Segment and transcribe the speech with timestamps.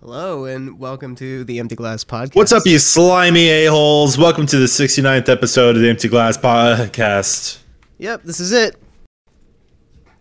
[0.00, 2.34] Hello and welcome to the Empty Glass Podcast.
[2.36, 4.16] What's up, you slimy a-holes?
[4.16, 7.58] Welcome to the 69th episode of the Empty Glass Podcast.
[7.98, 8.76] Yep, this is it.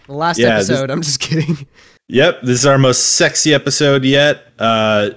[0.07, 0.89] The last Yeah, this- episode.
[0.89, 1.67] I'm just kidding.
[2.09, 5.11] Yep, this is our most sexy episode yet, uh,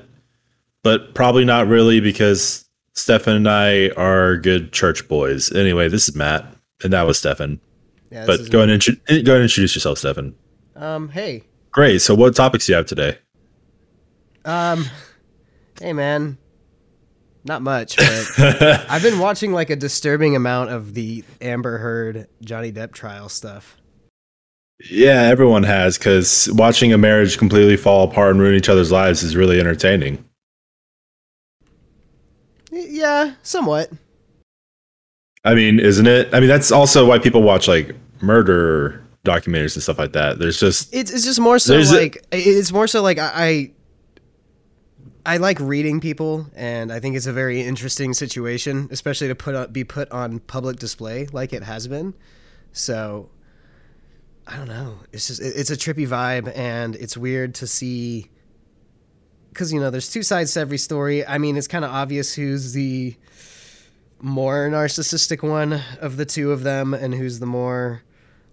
[0.83, 2.65] but probably not really because
[2.95, 5.53] Stefan and I are good church boys.
[5.53, 6.45] Anyway, this is Matt,
[6.83, 7.61] and that was Stefan.
[8.11, 10.35] Yeah, this But is- go ahead and intro- go ahead and introduce yourself, Stefan.
[10.77, 12.01] um, hey, Great.
[12.03, 13.17] So, what topics do you have today?
[14.45, 14.85] Um,
[15.81, 16.39] hey, man.
[17.45, 18.39] Not much, but
[18.91, 23.79] I've been watching like a disturbing amount of the Amber Heard Johnny Depp trial stuff.
[24.91, 29.23] yeah, everyone has because watching a marriage completely fall apart and ruin each other's lives
[29.23, 30.23] is really entertaining.
[32.71, 33.91] Yeah, somewhat.
[35.45, 36.33] I mean, isn't it?
[36.35, 40.39] I mean, that's also why people watch like murder documentaries and stuff like that.
[40.39, 43.31] There's just It's it's just more so There's a- like it's more so like I,
[43.35, 43.71] I
[45.25, 49.55] I like reading people, and I think it's a very interesting situation, especially to put
[49.55, 52.15] on, be put on public display like it has been.
[52.73, 53.29] So
[54.47, 54.97] I don't know.
[55.13, 58.31] It's just it- it's a trippy vibe, and it's weird to see
[59.51, 61.27] because you know there's two sides to every story.
[61.27, 63.15] I mean, it's kind of obvious who's the
[64.23, 68.03] more narcissistic one of the two of them, and who's the more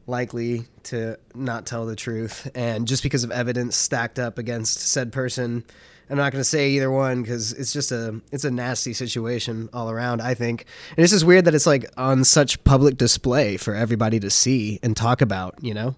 [0.05, 2.49] likely to not tell the truth.
[2.55, 5.63] And just because of evidence stacked up against said person,
[6.09, 9.69] I'm not going to say either one because it's just a it's a nasty situation
[9.73, 10.21] all around.
[10.21, 14.19] I think, and it's just weird that it's like on such public display for everybody
[14.21, 15.55] to see and talk about.
[15.61, 15.95] You know,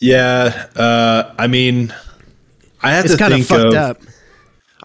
[0.00, 0.66] yeah.
[0.76, 1.94] Uh, I mean,
[2.82, 3.74] I have it's to kind of think fucked of.
[3.74, 4.00] up.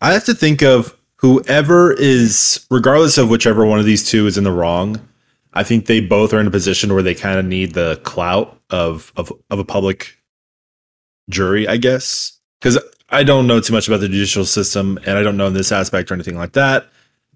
[0.02, 4.38] I have to think of whoever is, regardless of whichever one of these two is
[4.38, 5.08] in the wrong.
[5.54, 8.58] I think they both are in a position where they kind of need the clout
[8.70, 10.18] of of of a public
[11.30, 12.40] jury, I guess.
[12.60, 12.78] Because
[13.12, 15.72] I don't know too much about the judicial system, and I don't know in this
[15.72, 16.88] aspect or anything like that.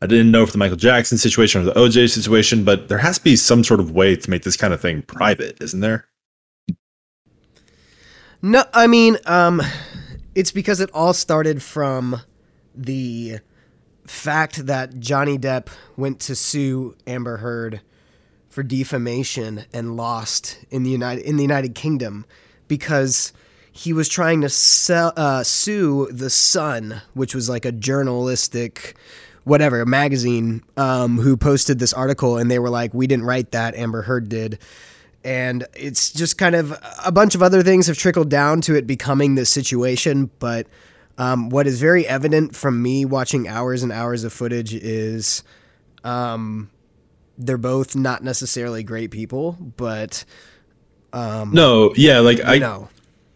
[0.01, 3.17] I didn't know for the Michael Jackson situation or the OJ situation, but there has
[3.17, 6.07] to be some sort of way to make this kind of thing private, isn't there?
[8.41, 9.61] No, I mean, um,
[10.33, 12.21] it's because it all started from
[12.73, 13.39] the
[14.05, 15.67] fact that Johnny Depp
[15.97, 17.81] went to sue Amber Heard
[18.49, 22.25] for defamation and lost in the United in the United Kingdom
[22.67, 23.33] because
[23.75, 28.95] he was trying to sell, uh, sue the Sun, which was like a journalistic
[29.43, 33.75] whatever magazine um, who posted this article and they were like we didn't write that
[33.75, 34.57] amber heard did
[35.25, 38.85] and it's just kind of a bunch of other things have trickled down to it
[38.85, 40.29] becoming this situation.
[40.37, 40.67] But
[41.17, 45.43] um, what is very evident from me watching hours and hours of footage is
[46.03, 46.69] um,
[47.39, 50.23] they're both not necessarily great people, but
[51.11, 52.89] um, No, yeah, like I know,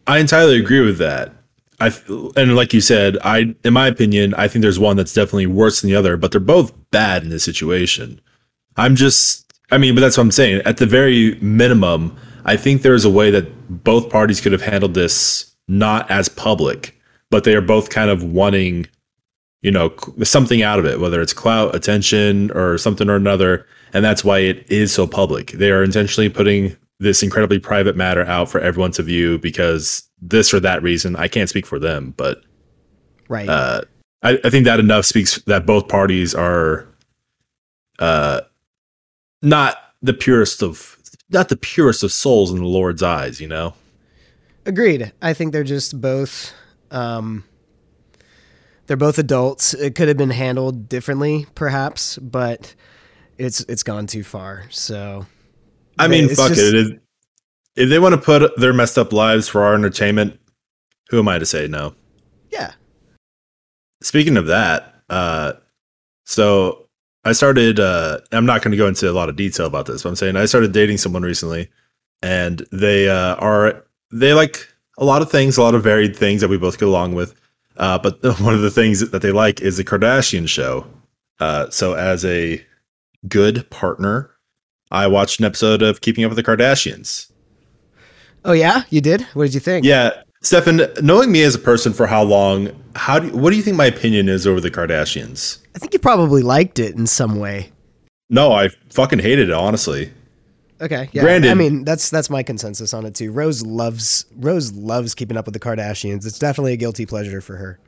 [0.10, 1.32] I entirely agree with that.
[1.80, 1.94] I
[2.36, 5.82] and like you said, I in my opinion, I think there's one that's definitely worse
[5.82, 8.20] than the other, but they're both bad in this situation.
[8.76, 10.64] I'm just I mean, but that's what I'm saying.
[10.66, 14.96] At the very minimum, I think there's a way that both parties could have handled
[14.96, 17.00] this not as public,
[17.30, 18.88] but they are both kind of wanting
[19.62, 19.94] you know
[20.24, 24.40] something out of it whether it's clout attention or something or another and that's why
[24.40, 28.92] it is so public they are intentionally putting this incredibly private matter out for everyone
[28.92, 32.44] to view because this or that reason i can't speak for them but
[33.28, 33.48] right?
[33.50, 33.82] uh,
[34.22, 36.88] I, I think that enough speaks that both parties are
[38.00, 38.42] uh,
[39.42, 40.98] not the purest of
[41.30, 43.74] not the purest of souls in the lord's eyes you know
[44.70, 45.12] Agreed.
[45.20, 46.54] I think they're just both.
[46.92, 47.44] Um,
[48.86, 49.74] they're both adults.
[49.74, 52.76] It could have been handled differently, perhaps, but
[53.40, 54.66] it's it's gone too far.
[54.70, 55.26] So
[56.00, 56.76] I mean, It's fuck just- it.
[56.76, 57.00] If,
[57.76, 60.40] if they want to put their messed up lives for our entertainment,
[61.10, 61.96] who am I to say no?
[62.52, 62.74] yeah,
[64.02, 65.54] Speaking of that, uh,
[66.26, 66.88] so
[67.26, 67.80] I started.
[67.80, 70.16] Uh, I'm not going to go into a lot of detail about this, but I'm
[70.16, 71.70] saying I started dating someone recently,
[72.22, 74.68] and they uh, are they like
[74.98, 77.36] a lot of things, a lot of varied things that we both get along with.
[77.78, 80.86] Uh, but one of the things that they like is the Kardashian show.
[81.40, 82.64] Uh, so as a
[83.28, 84.32] good partner,
[84.92, 87.32] I watched an episode of Keeping Up with the Kardashians.
[88.46, 89.22] Oh yeah, you did.
[89.34, 89.86] What did you think?
[89.86, 93.58] Yeah, Stefan, knowing me as a person for how long, how do you, what do
[93.58, 95.60] you think my opinion is over the Kardashians?
[95.76, 97.72] I think you probably liked it in some way.
[98.30, 100.12] No, I fucking hated it, honestly.
[100.82, 101.22] Okay, yeah.
[101.24, 103.32] Granted- I mean, that's that's my consensus on it too.
[103.34, 106.26] Rose loves Rose loves keeping up with the Kardashians.
[106.26, 107.80] It's definitely a guilty pleasure for her.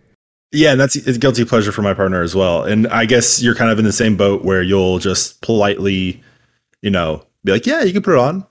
[0.51, 2.63] Yeah, and that's a guilty pleasure for my partner as well.
[2.65, 6.21] And I guess you're kind of in the same boat where you'll just politely,
[6.81, 8.45] you know, be like, "Yeah, you can put it on."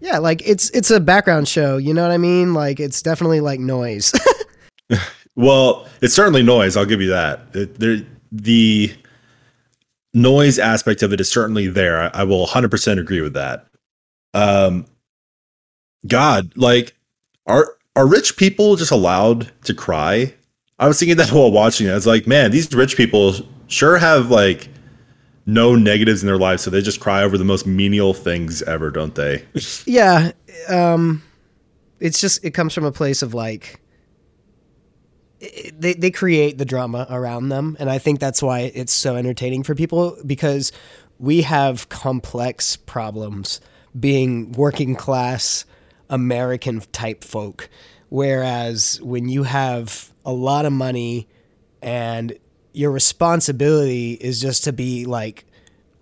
[0.00, 1.76] Yeah, like it's it's a background show.
[1.76, 2.54] You know what I mean?
[2.54, 4.12] Like it's definitely like noise.
[5.40, 6.76] Well, it's certainly noise.
[6.76, 7.40] I'll give you that.
[7.54, 7.98] It, there,
[8.32, 8.94] the
[10.12, 12.02] noise aspect of it is certainly there.
[12.02, 13.66] I, I will 100% agree with that.
[14.34, 14.86] Um,
[16.06, 16.94] God, like,
[17.46, 20.34] are are rich people just allowed to cry?
[20.78, 21.92] I was thinking that while watching it.
[21.92, 23.34] I was like, man, these rich people
[23.66, 24.68] sure have like
[25.46, 28.90] no negatives in their lives, so they just cry over the most menial things ever,
[28.90, 29.44] don't they?
[29.86, 30.32] yeah,
[30.68, 31.22] um,
[31.98, 33.80] it's just it comes from a place of like
[35.72, 39.62] they they create the drama around them, and I think that's why it's so entertaining
[39.62, 40.72] for people because
[41.18, 43.60] we have complex problems
[43.98, 45.64] being working class
[46.08, 47.68] American type folk,
[48.08, 51.28] whereas when you have a lot of money
[51.82, 52.38] and
[52.72, 55.44] your responsibility is just to be like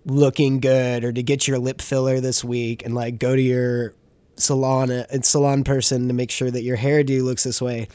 [0.05, 3.93] looking good or to get your lip filler this week and like go to your
[4.35, 7.87] salon and uh, salon person to make sure that your hairdo looks this way.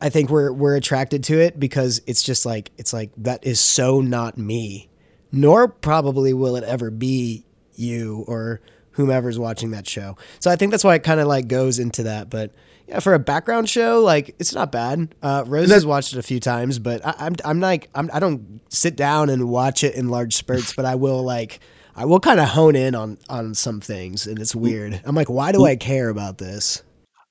[0.00, 3.60] I think we're we're attracted to it because it's just like it's like that is
[3.60, 4.88] so not me.
[5.32, 8.60] Nor probably will it ever be you or
[8.92, 10.16] whomever's watching that show.
[10.40, 12.30] So I think that's why it kind of like goes into that.
[12.30, 12.52] But
[12.86, 15.14] yeah, for a background show, like it's not bad.
[15.22, 18.20] Uh, Rose has watched it a few times, but I, I'm I'm like I'm, I
[18.20, 21.60] don't sit down and watch it in large spurts, but I will like
[21.96, 25.00] I will kind of hone in on on some things, and it's weird.
[25.04, 26.82] I'm like, why do I care about this?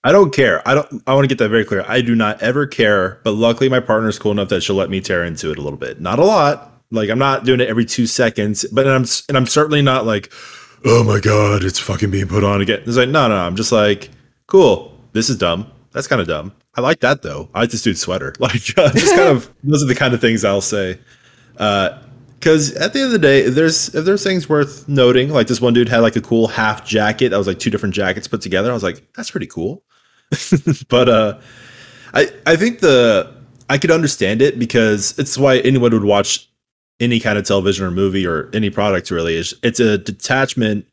[0.04, 0.68] I don't care.
[0.68, 1.04] I don't.
[1.08, 1.86] I want to get that very clear.
[1.88, 3.20] I do not ever care.
[3.24, 5.80] But luckily, my partner's cool enough that she'll let me tear into it a little
[5.80, 6.02] bit.
[6.02, 6.74] Not a lot.
[6.92, 10.32] Like I'm not doing it every two seconds, but I'm and I'm certainly not like,
[10.84, 12.84] oh my god, it's fucking being put on again.
[12.86, 13.36] It's like no, no.
[13.36, 14.10] I'm just like,
[14.48, 14.95] cool.
[15.16, 15.72] This is dumb.
[15.94, 16.52] That's kind of dumb.
[16.76, 17.50] I like that though.
[17.54, 18.34] I like this dude's sweater.
[18.40, 21.00] Like uh, just kind of those are the kind of things I'll say.
[21.54, 25.30] Because uh, at the end of the day, if there's if there's things worth noting,
[25.30, 27.96] like this one dude had like a cool half jacket that was like two different
[27.96, 28.70] jackets put together.
[28.70, 29.84] I was like, that's pretty cool.
[30.90, 31.40] but uh,
[32.14, 33.34] I I think the
[33.70, 36.50] I could understand it because it's why anyone would watch
[37.00, 40.86] any kind of television or movie or any product really is it's a detachment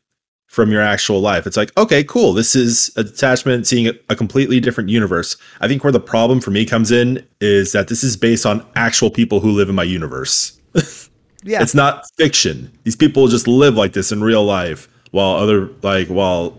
[0.53, 1.47] from your actual life.
[1.47, 2.31] It's like, okay, cool.
[2.31, 5.35] This is a detachment, seeing a, completely different universe.
[5.61, 8.63] I think where the problem for me comes in is that this is based on
[8.75, 10.61] actual people who live in my universe.
[11.43, 11.63] yeah.
[11.63, 12.71] It's not fiction.
[12.83, 16.55] These people just live like this in real life while other, like, while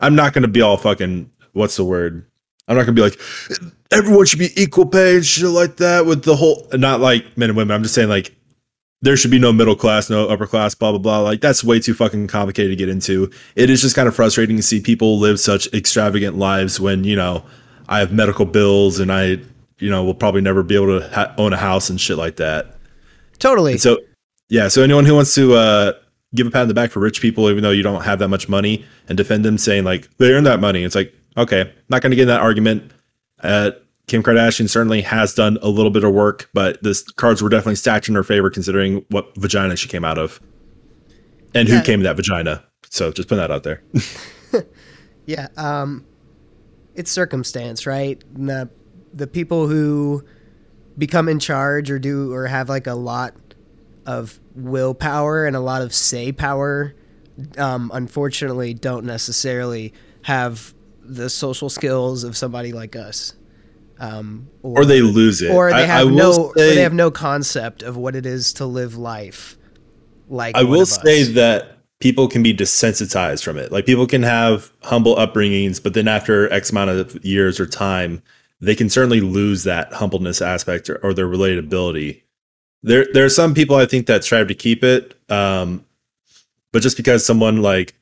[0.00, 2.26] I'm not going to be all fucking what's the word?
[2.68, 3.20] I'm not gonna be like
[3.92, 7.48] everyone should be equal pay and shit like that with the whole not like men
[7.48, 7.74] and women.
[7.74, 8.35] I'm just saying like
[9.02, 11.20] there should be no middle class, no upper class, blah blah blah.
[11.20, 13.30] Like that's way too fucking complicated to get into.
[13.54, 17.16] It is just kind of frustrating to see people live such extravagant lives when you
[17.16, 17.44] know
[17.88, 19.38] I have medical bills and I
[19.78, 22.36] you know will probably never be able to ha- own a house and shit like
[22.36, 22.76] that.
[23.38, 23.72] Totally.
[23.72, 23.98] And so
[24.48, 25.92] yeah, so anyone who wants to uh,
[26.34, 28.28] give a pat on the back for rich people, even though you don't have that
[28.28, 32.02] much money, and defend them saying like they earn that money, it's like Okay, not
[32.02, 32.90] going to get in that argument.
[33.42, 33.72] Uh,
[34.06, 37.74] Kim Kardashian certainly has done a little bit of work, but the cards were definitely
[37.74, 40.40] stacked in her favor considering what vagina she came out of
[41.54, 41.78] and yeah.
[41.78, 42.64] who came in that vagina.
[42.88, 43.82] So just put that out there.
[45.26, 46.06] yeah, um,
[46.94, 48.22] it's circumstance, right?
[48.32, 48.70] The
[49.12, 50.24] the people who
[50.96, 53.34] become in charge or do or have like a lot
[54.06, 56.94] of willpower and a lot of say power,
[57.58, 59.92] um, unfortunately, don't necessarily
[60.22, 63.34] have the social skills of somebody like us.
[63.98, 66.92] Um, or, or, they lose it, or they have I, I no, say, they have
[66.92, 69.56] no concept of what it is to live life.
[70.28, 73.72] Like I will say that people can be desensitized from it.
[73.72, 78.22] Like people can have humble upbringings, but then after X amount of years or time,
[78.60, 82.22] they can certainly lose that humbleness aspect or, or their relatability.
[82.82, 85.84] There, there are some people I think that strive to keep it, um,
[86.72, 87.94] but just because someone like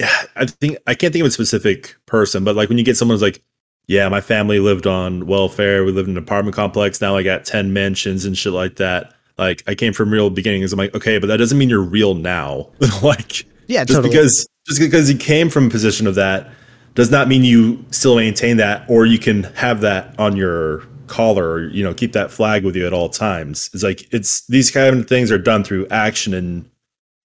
[0.36, 3.14] I think I can't think of a specific person, but like when you get someone
[3.14, 3.42] who's like,
[3.86, 5.84] yeah, my family lived on welfare.
[5.84, 7.00] We lived in an apartment complex.
[7.00, 9.14] Now I got 10 mansions and shit like that.
[9.36, 10.72] Like I came from real beginnings.
[10.72, 12.70] I'm like, okay, but that doesn't mean you're real now.
[13.02, 14.10] like, yeah, just totally.
[14.10, 16.50] because just because you came from a position of that
[16.94, 21.50] does not mean you still maintain that or you can have that on your collar
[21.50, 23.68] or you know keep that flag with you at all times.
[23.74, 26.70] It's like it's these kind of things are done through action and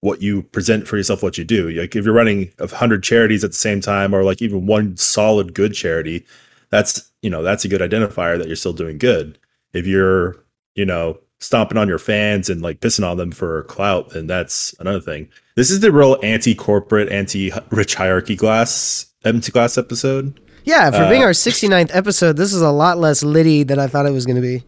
[0.01, 1.69] what you present for yourself, what you do.
[1.69, 4.97] Like if you're running a hundred charities at the same time, or like even one
[4.97, 6.25] solid good charity,
[6.69, 9.37] that's you know that's a good identifier that you're still doing good.
[9.73, 10.43] If you're
[10.75, 14.75] you know stomping on your fans and like pissing on them for clout, then that's
[14.79, 15.29] another thing.
[15.55, 20.39] This is the real anti-corporate, anti-rich hierarchy glass empty glass episode.
[20.63, 23.87] Yeah, for uh, being our 69th episode, this is a lot less litty than I
[23.87, 24.63] thought it was going to be.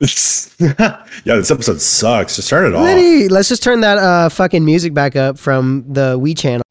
[0.00, 2.36] yeah, this episode sucks.
[2.36, 3.30] Just turn it off.
[3.30, 6.62] let's just turn that uh, fucking music back up from the Wii channel.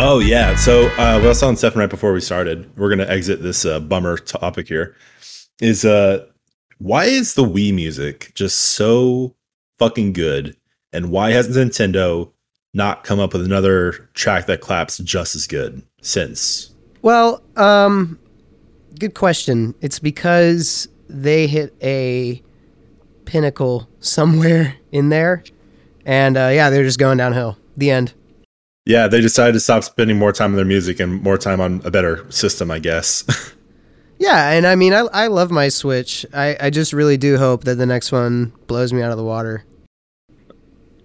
[0.00, 0.54] Oh yeah.
[0.54, 4.16] So uh, what I Stefan right before we started, we're gonna exit this uh, bummer
[4.16, 4.94] topic here.
[5.60, 6.24] is uh
[6.78, 9.34] why is the Wii music just so
[9.78, 10.56] fucking good?
[10.92, 12.30] And why hasn't Nintendo
[12.72, 16.72] not come up with another track that claps just as good since?
[17.02, 18.20] Well, um,
[19.00, 19.74] good question.
[19.80, 22.40] It's because they hit a
[23.24, 25.42] pinnacle somewhere in there,
[26.06, 27.58] and uh, yeah, they're just going downhill.
[27.76, 28.14] The end.
[28.88, 31.82] Yeah, they decided to stop spending more time on their music and more time on
[31.84, 33.24] a better system, I guess.
[34.20, 36.26] Yeah, and I mean, I, I love my Switch.
[36.34, 39.22] I, I just really do hope that the next one blows me out of the
[39.22, 39.64] water.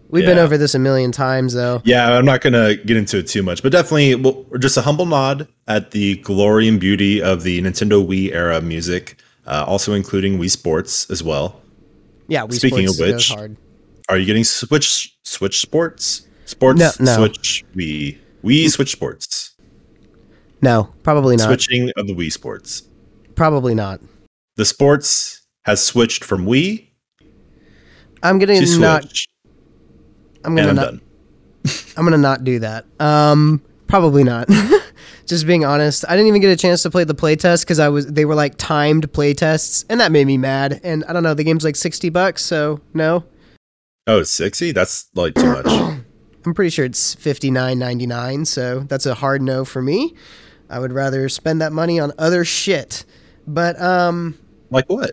[0.10, 1.84] We've been over this a million times, though.
[1.86, 4.82] yeah, I'm not going to get into it too much, but definitely well, just a
[4.82, 9.94] humble nod at the glory and beauty of the Nintendo Wii era music, uh, also
[9.94, 11.62] including Wii Sports as well.
[12.28, 13.58] Yeah, we Speaking Sports of which, hard.
[14.10, 16.28] Are you getting Switch Switch Sports?
[16.54, 17.16] Sports No, no.
[17.18, 19.56] Switch Wii Wii Switch Sports.
[20.62, 21.46] No, probably not.
[21.46, 22.84] Switching of the Wii Sports.
[23.36, 24.00] Probably not.
[24.56, 26.88] The Sports has switched from Wii
[28.24, 29.04] I'm gonna to not.
[29.04, 29.28] Switch,
[30.46, 30.86] I'm gonna I'm not.
[30.86, 31.02] done.
[31.98, 32.86] I'm gonna not do that.
[33.00, 34.48] Um, probably not.
[35.26, 37.90] Just being honest, I didn't even get a chance to play the playtest because I
[37.90, 40.80] was they were like timed playtests, and that made me mad.
[40.84, 43.26] And I don't know, the game's like sixty bucks, so no.
[44.06, 44.74] Oh, 60?
[44.74, 46.00] That's like too much.
[46.46, 50.16] I'm pretty sure it's fifty nine ninety nine, so that's a hard no for me.
[50.70, 53.06] I would rather spend that money on other shit.
[53.48, 54.38] But um,
[54.70, 55.12] like what?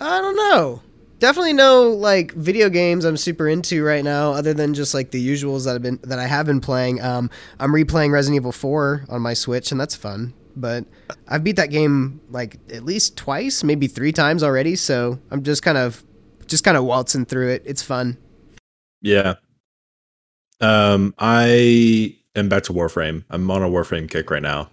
[0.00, 0.82] I don't know.
[1.18, 5.26] Definitely no like video games I'm super into right now, other than just like the
[5.26, 7.00] usuals that I've been that I have been playing.
[7.00, 7.30] Um,
[7.60, 10.34] I'm replaying Resident Evil 4 on my Switch, and that's fun.
[10.56, 10.84] But
[11.28, 14.76] I've beat that game like at least twice, maybe three times already.
[14.76, 16.04] So I'm just kind of
[16.46, 17.62] just kind of waltzing through it.
[17.64, 18.18] It's fun.
[19.00, 19.34] Yeah.
[20.64, 23.24] Um, I am back to Warframe.
[23.28, 24.70] I'm on a Warframe kick right now.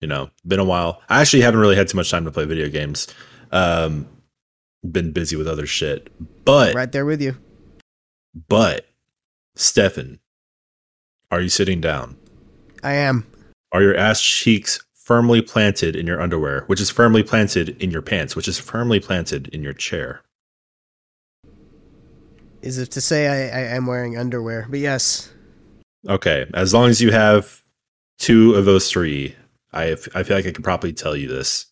[0.00, 1.00] You know, been a while.
[1.08, 3.06] I actually haven't really had too much time to play video games.
[3.52, 4.08] Um,
[4.90, 6.10] been busy with other shit.
[6.44, 7.36] But Right there with you.
[8.48, 8.86] but
[9.56, 10.18] Stefan,
[11.30, 12.16] are you sitting down?
[12.82, 13.26] I am.
[13.72, 18.02] Are your ass cheeks firmly planted in your underwear, which is firmly planted in your
[18.02, 20.22] pants, which is firmly planted in your chair?
[22.62, 25.32] Is if to say I, I am wearing underwear, but yes,
[26.08, 27.60] Okay, as long as you have
[28.18, 29.34] two of those three,
[29.72, 31.66] I I feel like I can probably tell you this.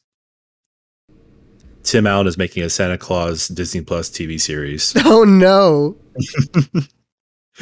[1.82, 4.94] Tim Allen is making a Santa Claus Disney Plus TV series.
[5.04, 5.96] Oh no,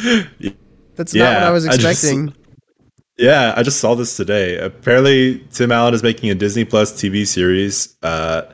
[0.96, 2.34] that's not what I was just- expecting.
[3.18, 4.58] yeah, I just saw this today.
[4.58, 7.96] Apparently, Tim Allen is making a Disney Plus TV series.
[8.02, 8.52] Uh,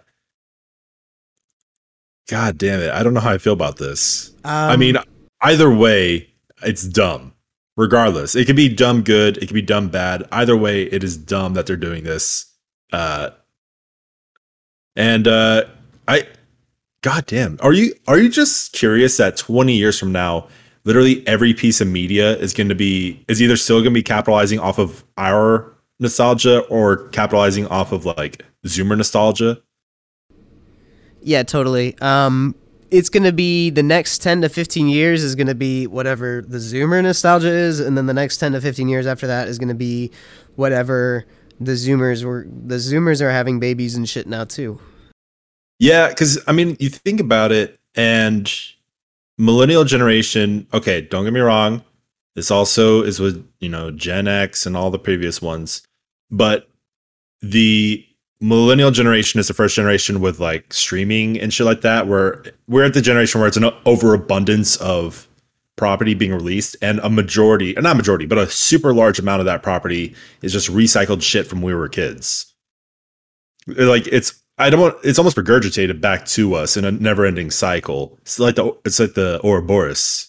[2.29, 2.91] God damn it!
[2.91, 4.33] I don't know how I feel about this.
[4.45, 4.97] I Um, mean,
[5.41, 6.29] either way,
[6.62, 7.35] it's dumb.
[7.76, 10.29] Regardless, it could be dumb good, it could be dumb bad.
[10.31, 12.47] Either way, it is dumb that they're doing this.
[12.93, 13.31] Uh,
[14.95, 15.64] and uh,
[16.07, 16.26] I,
[17.02, 20.49] god damn, are you are you just curious that twenty years from now,
[20.85, 24.02] literally every piece of media is going to be is either still going to be
[24.02, 29.62] capitalizing off of our nostalgia or capitalizing off of like Zoomer nostalgia?
[31.23, 31.97] Yeah, totally.
[31.99, 32.55] Um,
[32.91, 36.43] it's going to be the next 10 to 15 years is going to be whatever
[36.47, 39.59] the Zoomer nostalgia is, and then the next 10 to 15 years after that is
[39.59, 40.11] going to be
[40.57, 41.25] whatever
[41.59, 42.47] the Zoomers were.
[42.49, 44.79] The Zoomers are having babies and shit now too.
[45.79, 48.52] Yeah, because I mean, you think about it, and
[49.38, 50.67] millennial generation.
[50.73, 51.83] Okay, don't get me wrong.
[52.35, 55.83] This also is with you know Gen X and all the previous ones,
[56.31, 56.69] but
[57.41, 58.07] the
[58.43, 62.07] millennial generation is the first generation with like streaming and shit like that.
[62.09, 65.29] Where we're at the generation where it's an overabundance of
[65.77, 69.63] property being released, and a majority, not majority, but a super large amount of that
[69.63, 72.53] property is just recycled shit from when we were kids.
[73.67, 77.51] Like it's I don't want it's almost regurgitated back to us in a never ending
[77.51, 78.19] cycle.
[78.23, 80.29] It's like the it's like the Ouroboros.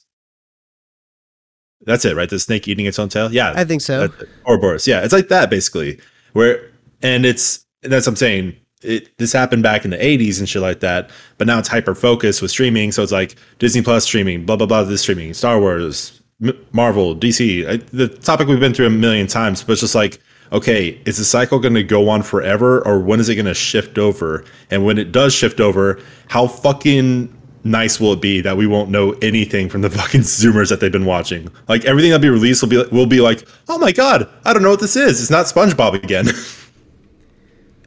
[1.85, 2.29] That's it, right?
[2.29, 3.33] The snake eating its own tail?
[3.33, 3.53] Yeah.
[3.55, 4.09] I think so.
[4.47, 4.87] Ouroboros.
[4.87, 5.99] Yeah, it's like that basically.
[6.31, 8.55] Where and it's that's what I'm saying.
[8.81, 11.95] It this happened back in the 80s and shit like that, but now it's hyper
[11.95, 12.91] focused with streaming.
[12.91, 14.83] So it's like Disney Plus streaming, blah blah blah.
[14.83, 17.67] This streaming, Star Wars, M- Marvel, DC.
[17.67, 20.19] I, the topic we've been through a million times, but it's just like,
[20.51, 23.53] okay, is the cycle going to go on forever, or when is it going to
[23.53, 24.43] shift over?
[24.69, 28.89] And when it does shift over, how fucking nice will it be that we won't
[28.89, 31.49] know anything from the fucking Zoomers that they've been watching?
[31.67, 34.63] Like everything that'll be released will be will be like, oh my god, I don't
[34.63, 35.21] know what this is.
[35.21, 36.27] It's not SpongeBob again.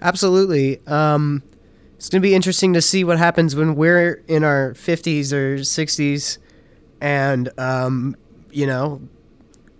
[0.02, 0.84] Absolutely.
[0.86, 1.42] Um,
[1.96, 5.56] it's going to be interesting to see what happens when we're in our 50s or
[5.58, 6.38] 60s
[7.00, 8.16] and, um,
[8.50, 9.00] you know,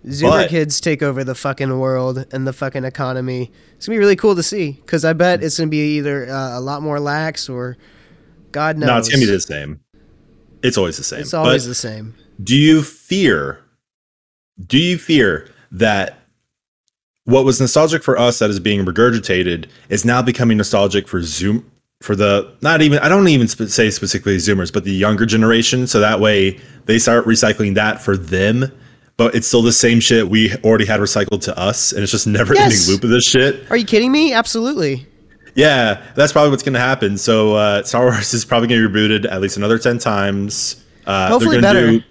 [0.05, 3.51] Zoomer But- kids take over the fucking world and the fucking economy.
[3.75, 6.57] It's gonna be really cool to see because I bet it's gonna be either uh,
[6.57, 7.75] a lot more lax or
[8.53, 8.87] God knows.
[8.87, 9.81] No, it's gonna be the same.
[10.63, 11.19] It's always the same.
[11.21, 12.15] It's always But the same.
[12.41, 13.59] do you fear?
[14.65, 16.17] Do you fear that
[17.27, 21.69] what was nostalgic for us that is being regurgitated is now becoming nostalgic for Zoom
[22.01, 25.87] for the not even I don't even sp- say specifically Zoomers, but the younger generation.
[25.87, 28.71] So that way they start recycling that for them.
[29.17, 32.27] But it's still the same shit we already had recycled to us, and it's just
[32.27, 33.69] never ending loop of this shit.
[33.71, 34.31] Are you kidding me?
[34.31, 35.07] Absolutely.
[35.55, 37.17] Yeah, that's probably what's going to happen.
[37.17, 40.83] So uh, Star Wars is probably going to be rebooted at least another ten times.
[41.05, 41.91] Uh, Hopefully better.
[41.93, 42.03] Do,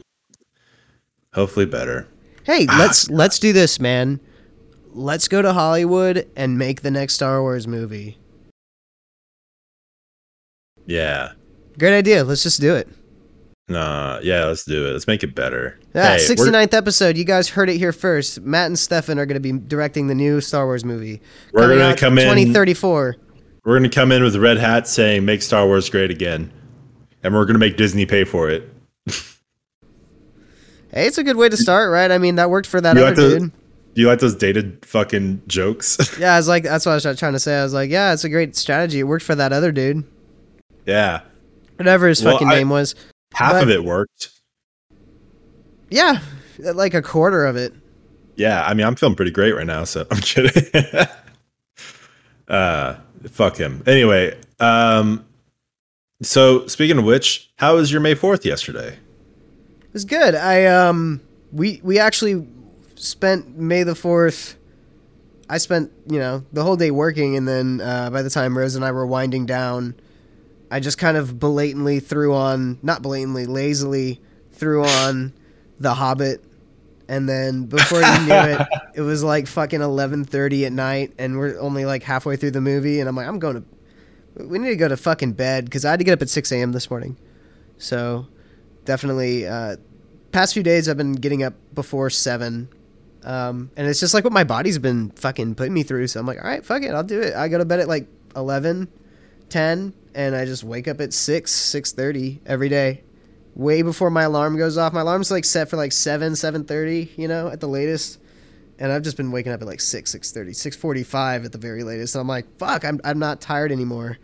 [1.33, 2.09] hopefully better.
[2.45, 2.77] Hey, Ah.
[2.79, 4.21] let's let's do this, man.
[4.97, 8.17] Let's go to Hollywood and make the next Star Wars movie.
[10.87, 11.33] Yeah.
[11.79, 12.25] Great idea.
[12.25, 12.89] Let's just do it.
[13.69, 14.21] Nah.
[14.23, 14.47] Yeah.
[14.47, 14.93] Let's do it.
[14.93, 15.79] Let's make it better.
[15.95, 17.17] Yeah, Hey, 69th episode.
[17.19, 18.41] You guys heard it here first.
[18.41, 21.21] Matt and Stefan are going to be directing the new Star Wars movie.
[21.53, 23.17] We're gonna out come in- 2034.
[23.65, 26.53] We're, we're going to come in with red hats saying "Make Star Wars great again,"
[27.23, 28.73] and we're going to make Disney pay for it.
[30.93, 32.11] Hey, it's a good way to start, right?
[32.11, 33.53] I mean, that worked for that You other dude.
[33.97, 35.97] Do you like those dated fucking jokes?
[36.21, 37.59] Yeah, I was like, that's what I was trying to say.
[37.59, 39.01] I was like, yeah, it's a great strategy.
[39.01, 40.05] It worked for that other dude,
[40.85, 41.23] yeah.
[41.77, 42.95] whatever his Well, fucking I- name was.
[43.33, 44.31] Half But- of it worked.
[45.91, 46.19] Yeah,
[46.59, 47.73] like a quarter of it.
[48.35, 50.63] Yeah, I mean, I'm feeling pretty great right now, so I'm kidding.
[52.49, 52.97] uh,
[53.31, 53.83] fuck him.
[53.87, 55.25] Anyway, um,
[56.23, 58.89] so speaking of which, how was your May 4th yesterday?
[58.93, 60.35] It was good.
[60.35, 61.21] I um,
[61.53, 62.47] we we actually
[62.97, 64.57] spent May the fourth.
[65.49, 68.75] I spent you know the whole day working, and then uh, by the time Rose
[68.75, 69.95] and I were winding down,
[70.71, 74.21] I just kind of blatantly threw on, not blatantly, lazily
[74.53, 75.33] threw on
[75.79, 76.43] The Hobbit,
[77.09, 81.39] and then before you knew it, it was like fucking eleven thirty at night, and
[81.39, 83.63] we're only like halfway through the movie, and I'm like, I'm going
[84.37, 86.29] to, we need to go to fucking bed because I had to get up at
[86.29, 86.73] six a.m.
[86.73, 87.17] this morning,
[87.79, 88.27] so
[88.85, 89.47] definitely.
[89.47, 89.77] Uh,
[90.33, 92.69] past few days, I've been getting up before seven.
[93.27, 96.07] Um, and it's just like what my body's been fucking putting me through.
[96.07, 97.35] So I'm like, all right, fuck it, I'll do it.
[97.35, 98.87] I go to bed at like 11,
[99.49, 103.03] 10, and I just wake up at 6, 6.30 every day.
[103.57, 104.93] Way before my alarm goes off.
[104.93, 108.21] My alarm's like set for like 7, 7.30, you know, at the latest.
[108.79, 112.15] And I've just been waking up at like 6, 6.30, 6.45 at the very latest.
[112.15, 114.19] And I'm like, fuck, I'm, I'm not tired anymore.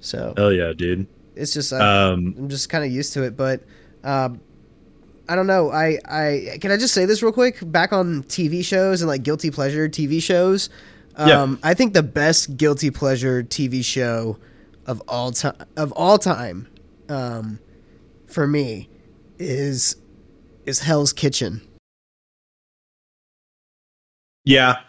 [0.00, 1.06] So Hell yeah, dude.
[1.36, 1.76] it's just, uh,
[2.12, 3.36] Um, I'm just kind of used to it.
[3.36, 3.62] But
[4.02, 4.40] um,
[5.28, 5.70] I don't know.
[5.70, 7.58] I, I can I just say this real quick?
[7.62, 10.68] Back on TV shows and like guilty pleasure TV shows.
[11.16, 11.56] Um, Yeah.
[11.70, 14.38] I think the best guilty pleasure TV show
[14.86, 16.68] of all time of all time,
[17.08, 17.58] um,
[18.26, 18.88] for me,
[19.38, 19.96] is
[20.66, 21.60] is Hell's Kitchen.
[24.44, 24.80] yeah,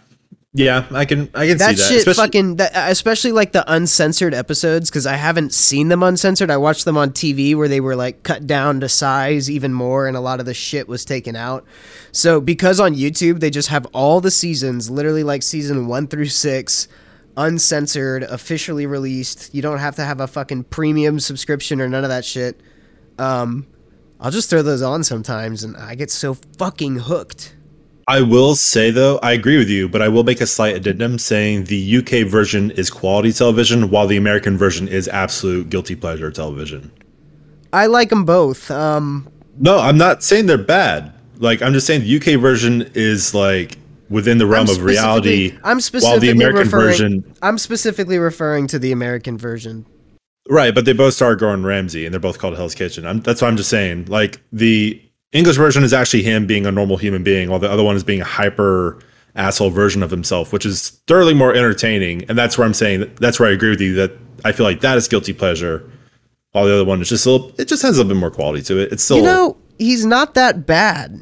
[0.56, 1.88] yeah, I can, I can That see that.
[1.90, 6.52] shit Especially- fucking that, especially like the uncensored episodes because I haven't seen them uncensored.
[6.52, 10.08] I watched them on TV where they were like cut down to size even more
[10.08, 11.66] and a lot of the shit was taken out.
[12.12, 16.26] So because on YouTube they just have all the seasons, literally like season 1 through
[16.28, 16.88] 6
[17.36, 19.54] uncensored, officially released.
[19.56, 22.60] You don't have to have a fucking premium subscription or none of that shit.
[23.18, 23.66] Um
[24.20, 27.56] I'll just throw those on sometimes and I get so fucking hooked.
[28.08, 31.18] I will say though, I agree with you, but I will make a slight addendum
[31.18, 36.30] saying the UK version is quality television, while the American version is absolute guilty pleasure
[36.32, 36.92] television.
[37.72, 38.70] I like them both.
[38.72, 41.14] Um No, I'm not saying they're bad.
[41.38, 43.78] Like I'm just saying the UK version is like
[44.10, 48.80] within the realm of reality, I'm while specifically the American version, I'm specifically referring to
[48.80, 49.86] the American version.
[50.50, 50.76] right?
[50.76, 53.06] But they both star Gordon Ramsay, and they're both called Hell's Kitchen.
[53.06, 54.06] I'm, that's what I'm just saying.
[54.06, 55.02] Like the
[55.34, 58.04] English version is actually him being a normal human being, while the other one is
[58.04, 59.00] being a hyper
[59.36, 62.24] asshole version of himself, which is thoroughly more entertaining.
[62.30, 64.12] And that's where I'm saying that's where I agree with you that
[64.46, 65.90] I feel like that is guilty pleasure.
[66.52, 68.30] While the other one is just a little, it just has a little bit more
[68.30, 68.92] quality to it.
[68.92, 71.20] It's still, You know, he's not that bad.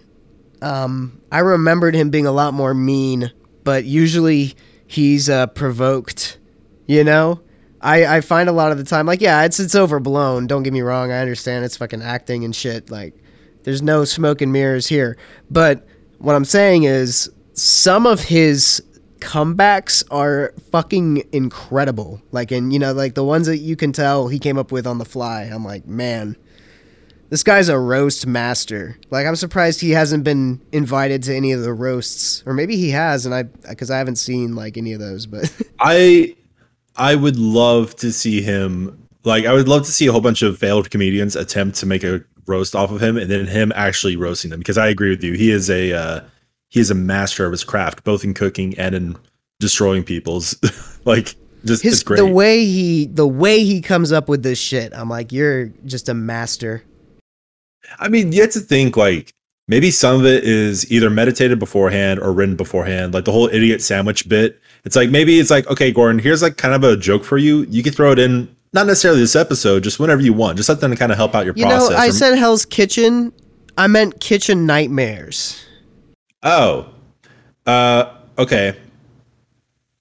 [0.62, 3.32] Um, I remembered him being a lot more mean,
[3.64, 4.56] but usually
[4.88, 6.38] he's uh, provoked.
[6.86, 7.40] You know,
[7.80, 10.48] I I find a lot of the time, like, yeah, it's it's overblown.
[10.48, 11.14] Don't get me wrong.
[11.14, 12.92] I understand it's fucking acting and shit.
[12.92, 13.16] Like,
[13.64, 15.18] there's no smoke and mirrors here.
[15.50, 15.88] But
[16.20, 18.82] what I'm saying is, some of his
[19.20, 22.22] comebacks are fucking incredible.
[22.32, 24.88] Like, and you know, like the ones that you can tell he came up with
[24.88, 25.44] on the fly.
[25.44, 26.36] I'm like, man
[27.32, 28.98] this guy's a roast master.
[29.10, 32.90] Like I'm surprised he hasn't been invited to any of the roasts, or maybe he
[32.90, 35.26] has, and I because I haven't seen like any of those.
[35.26, 36.36] But I
[36.96, 40.42] I would love to see him like I would love to see a whole bunch
[40.42, 42.22] of failed comedians attempt to make a
[42.52, 45.34] roast off of him and then him actually roasting them because I agree with you.
[45.34, 46.22] He is a uh
[46.70, 49.18] he is a master of his craft, both in cooking and in
[49.60, 50.56] destroying people's.
[51.06, 51.36] like
[51.66, 54.94] just His the way he the way he comes up with this shit.
[54.96, 56.84] I'm like, you're just a master.
[58.00, 59.34] I mean, you have to think like
[59.68, 63.14] maybe some of it is either meditated beforehand or written beforehand.
[63.14, 64.60] Like the whole idiot sandwich bit.
[64.84, 67.64] It's like maybe it's like, okay, Gordon, here's like kind of a joke for you.
[67.70, 70.58] You can throw it in, not necessarily this episode, just whenever you want.
[70.58, 71.90] Just something to kind of help out your You process.
[71.90, 73.34] know, I Or- said Hell's Kitchen.
[73.78, 75.58] I meant Kitchen Nightmares.
[76.44, 76.88] Oh,
[77.66, 78.06] uh,
[78.38, 78.76] okay.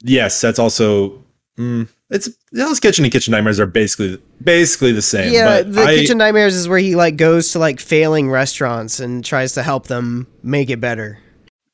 [0.03, 1.23] Yes, that's also.
[1.59, 5.33] Mm, it's Hell's Kitchen and Kitchen Nightmares are basically basically the same.
[5.33, 8.99] Yeah, but the I- Kitchen Nightmares is where he like goes to like failing restaurants
[9.01, 11.19] and tries to help them make it better.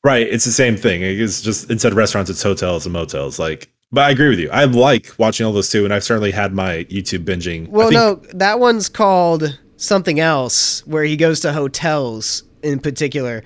[0.03, 1.01] Right, it's the same thing.
[1.01, 3.39] It's just instead of restaurants, it's hotels and motels.
[3.39, 4.49] Like, but I agree with you.
[4.51, 7.67] I like watching all those too, and I've certainly had my YouTube binging.
[7.69, 13.43] Well, think- no, that one's called something else where he goes to hotels in particular.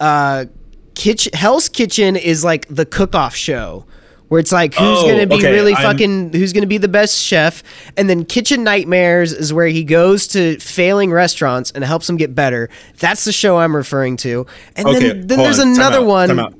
[0.00, 0.46] Uh,
[0.94, 3.86] Kitchen Hell's Kitchen is like the cook-off show
[4.26, 6.88] where it's like who's Oh, gonna be okay, really I'm- fucking who's gonna be the
[6.88, 7.62] best chef,
[7.96, 12.34] and then Kitchen Nightmares is where he goes to failing restaurants and helps them get
[12.34, 12.68] better.
[12.98, 14.44] That's the show I'm referring to.
[14.76, 16.54] And Okay, then, then there's on, another one.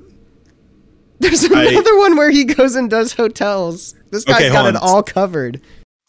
[1.20, 3.94] There's another one where he goes and does hotels.
[4.10, 5.60] This guy's Okay, got it all covered.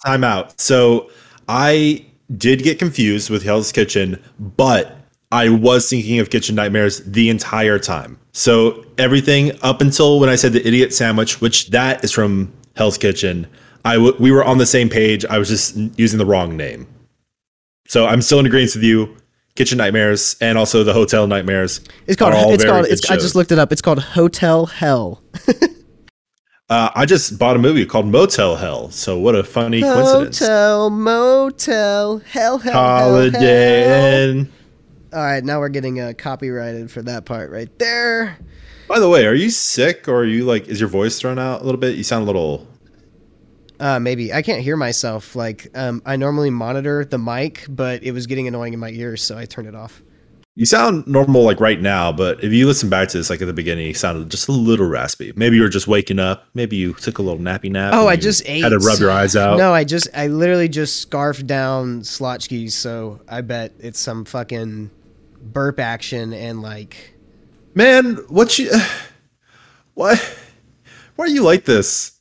[0.05, 0.59] Time out.
[0.59, 1.09] So
[1.47, 2.05] I
[2.37, 4.95] did get confused with Hell's Kitchen, but
[5.31, 8.19] I was thinking of Kitchen Nightmares the entire time.
[8.33, 12.97] So everything up until when I said the idiot sandwich, which that is from Hell's
[12.97, 13.47] Kitchen,
[13.85, 15.25] I w- we were on the same page.
[15.25, 16.87] I was just using the wrong name.
[17.87, 19.17] So I'm still in agreement with you.
[19.59, 21.81] Kitchen Nightmares and also the Hotel Nightmares.
[22.07, 22.33] It's called.
[22.53, 22.85] It's called.
[22.85, 23.73] It's, I just looked it up.
[23.73, 25.21] It's called Hotel Hell.
[26.71, 28.91] Uh, I just bought a movie called Motel Hell.
[28.91, 30.37] So what a funny coincidence.
[30.37, 33.09] Hotel, motel, hell, hell, hell, hell.
[33.09, 34.51] Holiday Inn.
[35.11, 38.37] All right, now we're getting uh, copyrighted for that part right there.
[38.87, 41.61] By the way, are you sick or are you like is your voice thrown out
[41.61, 41.95] a little bit?
[41.95, 42.67] You sound a little
[43.79, 45.35] Uh, maybe I can't hear myself.
[45.35, 49.23] Like, um, I normally monitor the mic, but it was getting annoying in my ears,
[49.23, 50.01] so I turned it off.
[50.55, 53.45] you sound normal like right now, but if you listen back to this like at
[53.45, 55.31] the beginning, you sounded just a little raspy.
[55.37, 57.93] Maybe you were just waking up, maybe you took a little nappy nap.
[57.95, 58.61] Oh, I just ate.
[58.61, 59.57] had to rub your eyes out.
[59.57, 64.91] No, I just, I literally just scarfed down Schlotzsky's, so I bet it's some fucking
[65.41, 67.15] burp action and like.
[67.73, 68.69] Man, what you
[69.93, 70.19] what
[71.15, 72.18] why are you like this?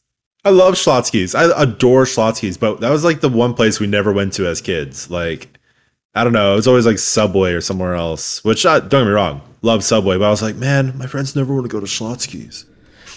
[0.49, 1.35] I love Schlotzsky's.
[1.35, 4.63] I adore Schlotzsky's, but that was like the one place we never went to as
[4.63, 5.11] kids.
[5.11, 5.59] Like,
[6.15, 6.55] I don't know.
[6.55, 8.43] It was always like Subway or somewhere else.
[8.45, 11.37] Which uh, don't get me wrong, love Subway, but I was like, man, my friends
[11.37, 12.65] never want to go to Schlotzsky's.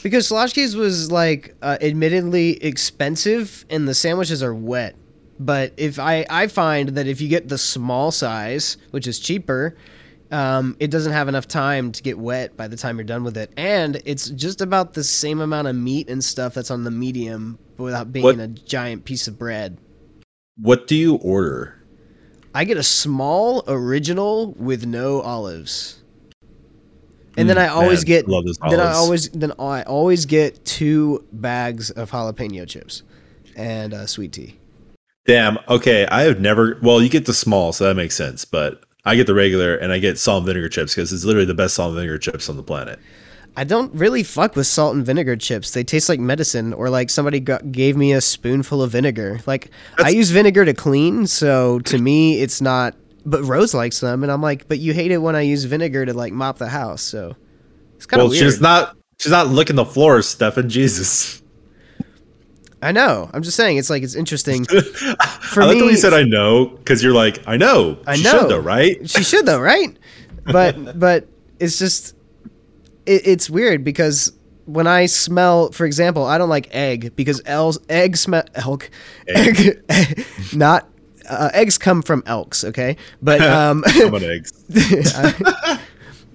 [0.03, 4.97] Because Schlotzsky's was like uh, admittedly expensive and the sandwiches are wet.
[5.39, 9.77] But if I, I find that if you get the small size, which is cheaper,
[10.31, 13.37] um, it doesn't have enough time to get wet by the time you're done with
[13.37, 13.51] it.
[13.57, 17.59] And it's just about the same amount of meat and stuff that's on the medium
[17.77, 19.77] without being What- a giant piece of bread.
[20.57, 21.77] What do you order?
[22.53, 25.97] I get a small original with no olives.
[27.37, 30.25] And then Mm, I always man, get love those then I always then I always
[30.25, 33.03] get two bags of jalapeno chips
[33.55, 34.59] and uh, sweet tea.
[35.25, 35.57] Damn.
[35.69, 36.77] Okay, I have never.
[36.81, 38.43] Well, you get the small, so that makes sense.
[38.43, 41.45] But I get the regular, and I get salt and vinegar chips because it's literally
[41.45, 42.99] the best salt and vinegar chips on the planet.
[43.57, 45.71] I don't really fuck with salt and vinegar chips.
[45.71, 49.39] They taste like medicine, or like somebody got, gave me a spoonful of vinegar.
[49.45, 52.95] Like I use vinegar to clean, so to me it's not.
[53.25, 56.05] But Rose likes them, and I'm like, but you hate it when I use vinegar
[56.05, 57.01] to like mop the house.
[57.01, 57.35] So
[57.97, 58.43] it's kind of Well, weird.
[58.51, 58.95] she's not.
[59.19, 60.69] She's not licking the floor, Stefan.
[60.69, 61.40] Jesus.
[62.81, 63.29] I know.
[63.33, 63.77] I'm just saying.
[63.77, 64.65] It's like it's interesting.
[65.41, 67.97] For I like the way me- you said I know because you're like I know.
[68.07, 68.39] I She know.
[68.39, 69.09] should though, right?
[69.09, 69.95] She should though, right?
[70.45, 71.27] But but
[71.59, 72.15] it's just
[73.05, 74.31] it, it's weird because
[74.65, 78.89] when I smell, for example, I don't like egg because els, egg smell elk
[79.27, 79.83] egg,
[80.53, 80.87] not
[81.29, 82.95] uh, eggs come from elks, okay?
[83.21, 84.51] But um, Come on, eggs.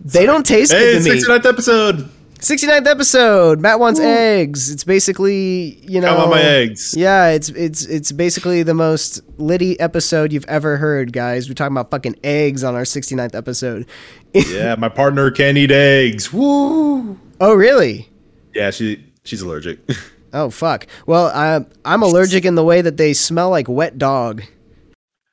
[0.05, 1.21] they don't taste Hey, good to me.
[1.23, 2.11] 69th episode.
[2.39, 3.61] 69th episode.
[3.61, 4.71] Matt wants eggs.
[4.71, 6.15] It's basically you know.
[6.15, 6.95] Come on, my eggs.
[6.97, 11.49] Yeah, it's it's it's basically the most litty episode you've ever heard, guys.
[11.49, 13.87] We're talking about fucking eggs on our 69th episode.
[14.35, 16.31] Yeah, my partner can eat eggs.
[16.31, 17.19] Woo.
[17.41, 18.07] oh, really?
[18.55, 19.79] Yeah, she she's allergic.
[20.33, 20.87] Oh, fuck.
[21.07, 24.43] Well, I, I'm allergic in the way that they smell like wet dog.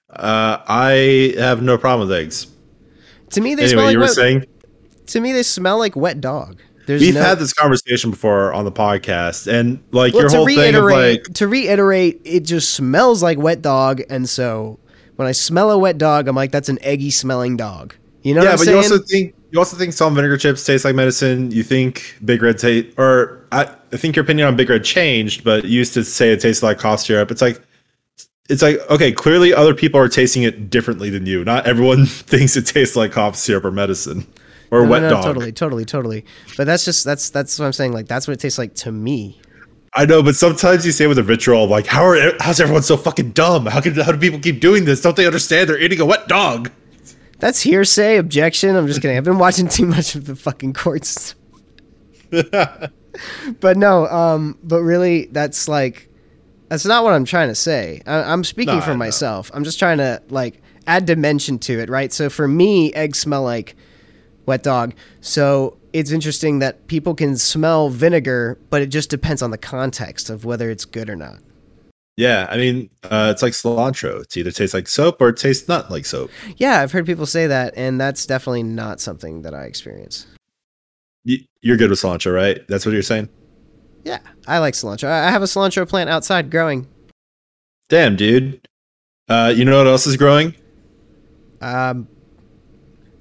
[0.09, 2.47] Uh, I have no problem with eggs.
[3.31, 4.45] To me, they smell Anyway, like you were wet, saying
[5.07, 6.61] To me, they smell like wet dog.
[6.85, 10.45] There's we've no, had this conversation before on the podcast, and like well, your whole
[10.45, 14.79] thing of like to reiterate, it just smells like wet dog, and so
[15.15, 17.95] when I smell a wet dog, I'm like, that's an eggy smelling dog.
[18.23, 18.77] You know yeah, what I'm but saying?
[18.77, 21.51] you also think you also think salt and vinegar chips taste like medicine.
[21.51, 25.43] You think Big Red taste, or I, I think your opinion on Big Red changed,
[25.43, 27.31] but you used to say it tastes like cough syrup.
[27.31, 27.61] It's like,
[28.49, 31.45] it's like okay, clearly other people are tasting it differently than you.
[31.45, 34.25] Not everyone thinks it tastes like cough syrup or medicine
[34.73, 35.23] or No, wet no, no, dog.
[35.23, 36.25] Totally, totally, totally.
[36.57, 37.93] But that's just that's that's what I'm saying.
[37.93, 39.39] Like that's what it tastes like to me.
[39.95, 42.97] I know, but sometimes you say with a vitriol, like, how are how's everyone so
[42.97, 43.67] fucking dumb?
[43.67, 45.01] How can how do people keep doing this?
[45.01, 46.71] Don't they understand they're eating a wet dog?
[47.37, 48.75] That's hearsay, objection.
[48.75, 49.15] I'm just kidding.
[49.15, 51.35] I've been watching too much of the fucking courts.
[52.31, 56.09] but no, um, but really, that's like,
[56.69, 58.01] that's not what I'm trying to say.
[58.07, 59.51] I, I'm speaking for myself.
[59.53, 62.11] I'm just trying to like add dimension to it, right?
[62.11, 63.75] So for me, eggs smell like
[64.45, 64.93] wet dog.
[65.21, 70.29] So it's interesting that people can smell vinegar, but it just depends on the context
[70.29, 71.39] of whether it's good or not.
[72.15, 74.21] Yeah, I mean, uh, it's like cilantro.
[74.21, 76.29] It either tastes like soap or it tastes not like soap.
[76.57, 80.27] Yeah, I've heard people say that, and that's definitely not something that I experience.
[81.23, 82.67] You're good with cilantro, right?
[82.67, 83.29] That's what you're saying.
[84.03, 85.07] Yeah, I like cilantro.
[85.07, 86.87] I I have a cilantro plant outside growing.
[87.89, 88.67] Damn, dude.
[89.27, 90.53] Uh, you know what else is growing?
[91.61, 92.07] Um,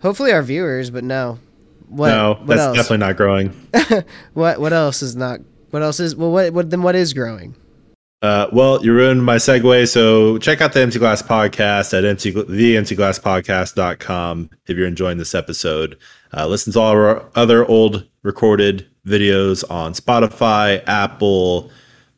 [0.02, 1.38] hopefully our viewers, but no.
[1.88, 2.08] What?
[2.08, 2.76] no, what that's else?
[2.76, 3.68] definitely not growing.
[4.34, 4.60] What?
[4.60, 5.40] What else is not?
[5.70, 6.16] What else is?
[6.16, 6.52] Well, what?
[6.52, 6.70] What?
[6.70, 7.54] Then what is growing?
[8.22, 9.88] Uh, well, you ruined my segue.
[9.88, 15.98] So check out the Empty Glass podcast at empty, theemptyglasspodcast.com if you're enjoying this episode.
[16.32, 21.68] Uh, listen to all our other old recorded videos on Spotify, Apple,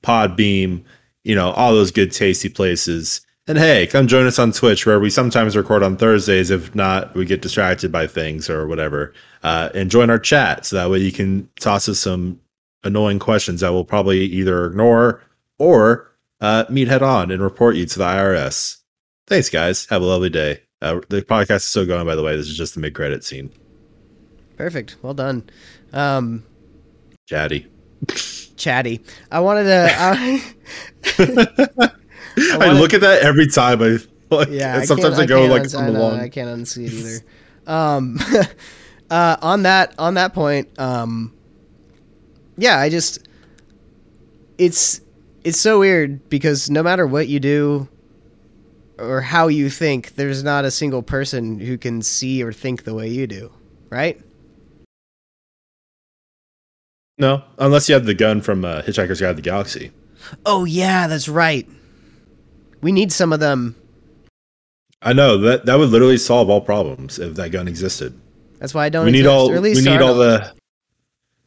[0.03, 0.85] Podbean,
[1.23, 3.23] you know, all those good, tasty places.
[3.47, 6.51] And hey, come join us on Twitch where we sometimes record on Thursdays.
[6.51, 9.13] If not, we get distracted by things or whatever.
[9.43, 12.41] Uh, and join our chat so that way you can toss us some
[12.85, 15.23] annoying questions that we'll probably either ignore
[15.59, 18.79] or uh, meet head on and report you to the IRS.
[19.27, 19.85] Thanks, guys.
[19.87, 20.61] Have a lovely day.
[20.81, 22.37] Uh, the podcast is still going, by the way.
[22.37, 23.51] This is just the mid credit scene.
[24.57, 24.97] Perfect.
[25.03, 25.49] Well done.
[25.93, 26.45] Um,
[27.27, 27.67] Chatty.
[28.57, 29.03] chatty.
[29.31, 29.89] I wanted to.
[31.19, 31.91] I,
[32.37, 33.83] I, wanna- look at that every time.
[33.83, 33.99] I
[34.31, 34.79] like, yeah.
[34.79, 36.11] I sometimes I, go like uns- I know.
[36.11, 37.25] I can't unsee it either.
[37.67, 38.19] Um,
[39.11, 41.33] uh, on that on that point, um,
[42.57, 43.29] yeah, I just
[44.59, 45.01] it's
[45.45, 47.89] it's so weird because no matter what you do
[48.99, 52.95] or how you think, there's not a single person who can see or think the
[52.95, 53.53] way you do,
[53.91, 54.21] right?
[57.19, 59.93] No, unless you have the gun from uh, Hitchhiker's Guide to the Galaxy.
[60.45, 61.69] Oh yeah, that's right.
[62.85, 63.77] We need some of them.
[65.01, 68.13] I know that that would literally solve all problems if that gun existed.
[68.59, 69.07] That's why I don't.
[69.07, 70.53] we need all we need our all the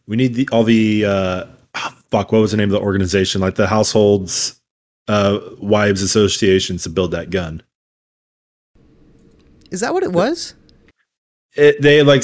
[0.08, 1.45] we need the all the uh
[1.76, 4.60] ah, fuck what was the name of the organization like the households
[5.08, 7.62] uh wives associations to build that gun
[9.69, 10.56] Is that what it was?
[11.56, 12.23] it, they like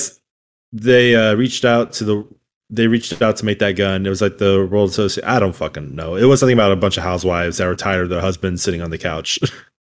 [0.72, 2.28] they uh reached out to the
[2.76, 5.56] they reached out to make that gun it was like the world association i don't
[5.56, 8.22] fucking know it was something about a bunch of housewives that were tired of their
[8.22, 9.40] husbands sitting on the couch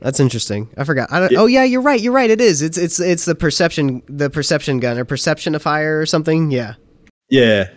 [0.00, 0.68] That's interesting.
[0.76, 1.10] I forgot.
[1.10, 1.40] I don't, Yeah.
[1.40, 2.00] Oh yeah, you're right.
[2.00, 2.30] You're right.
[2.30, 2.62] It is.
[2.62, 6.50] It's it's it's the perception the perception gun or perception of fire or something.
[6.50, 6.74] Yeah.
[7.28, 7.70] yeah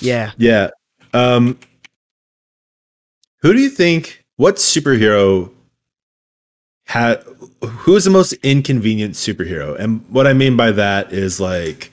[0.00, 0.32] Yeah.
[0.38, 0.70] Yeah.
[1.12, 1.58] Um
[3.42, 5.52] who do you think what superhero
[6.86, 7.24] had
[7.62, 9.78] who is the most inconvenient superhero?
[9.78, 11.90] And what I mean by that is like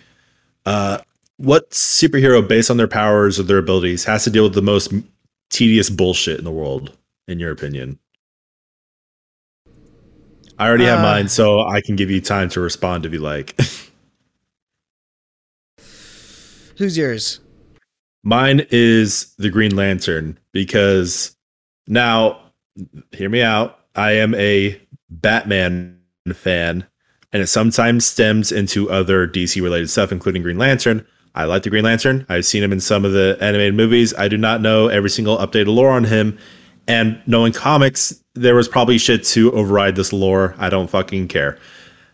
[0.68, 1.00] uh
[1.38, 4.92] what superhero based on their powers or their abilities has to deal with the most
[5.50, 8.00] tedious bullshit in the world in your opinion?
[10.60, 13.20] I already have Uh, mine so I can give you time to respond if you
[13.20, 13.56] like.
[16.78, 17.40] Who's yours?
[18.24, 21.36] Mine is the Green Lantern because
[21.88, 22.42] now,
[23.12, 23.80] hear me out.
[23.96, 26.00] I am a Batman
[26.34, 26.86] fan,
[27.34, 31.06] and it sometimes stems into other DC related stuff, including Green Lantern.
[31.36, 32.26] I like the Green Lantern.
[32.30, 34.14] I've seen him in some of the animated movies.
[34.16, 36.38] I do not know every single updated lore on him.
[36.88, 40.56] And knowing comics, there was probably shit to override this lore.
[40.58, 41.60] I don't fucking care.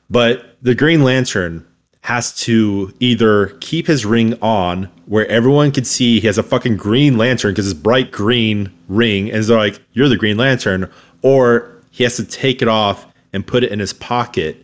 [0.09, 1.65] But the Green Lantern
[2.03, 6.75] has to either keep his ring on where everyone can see he has a fucking
[6.75, 11.81] green lantern because it's bright green ring and they're like you're the green lantern or
[11.91, 14.62] he has to take it off and put it in his pocket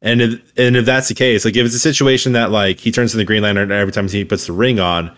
[0.00, 2.90] and if and if that's the case like if it's a situation that like he
[2.90, 5.14] turns to the green lantern every time he puts the ring on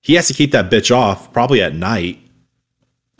[0.00, 2.18] he has to keep that bitch off probably at night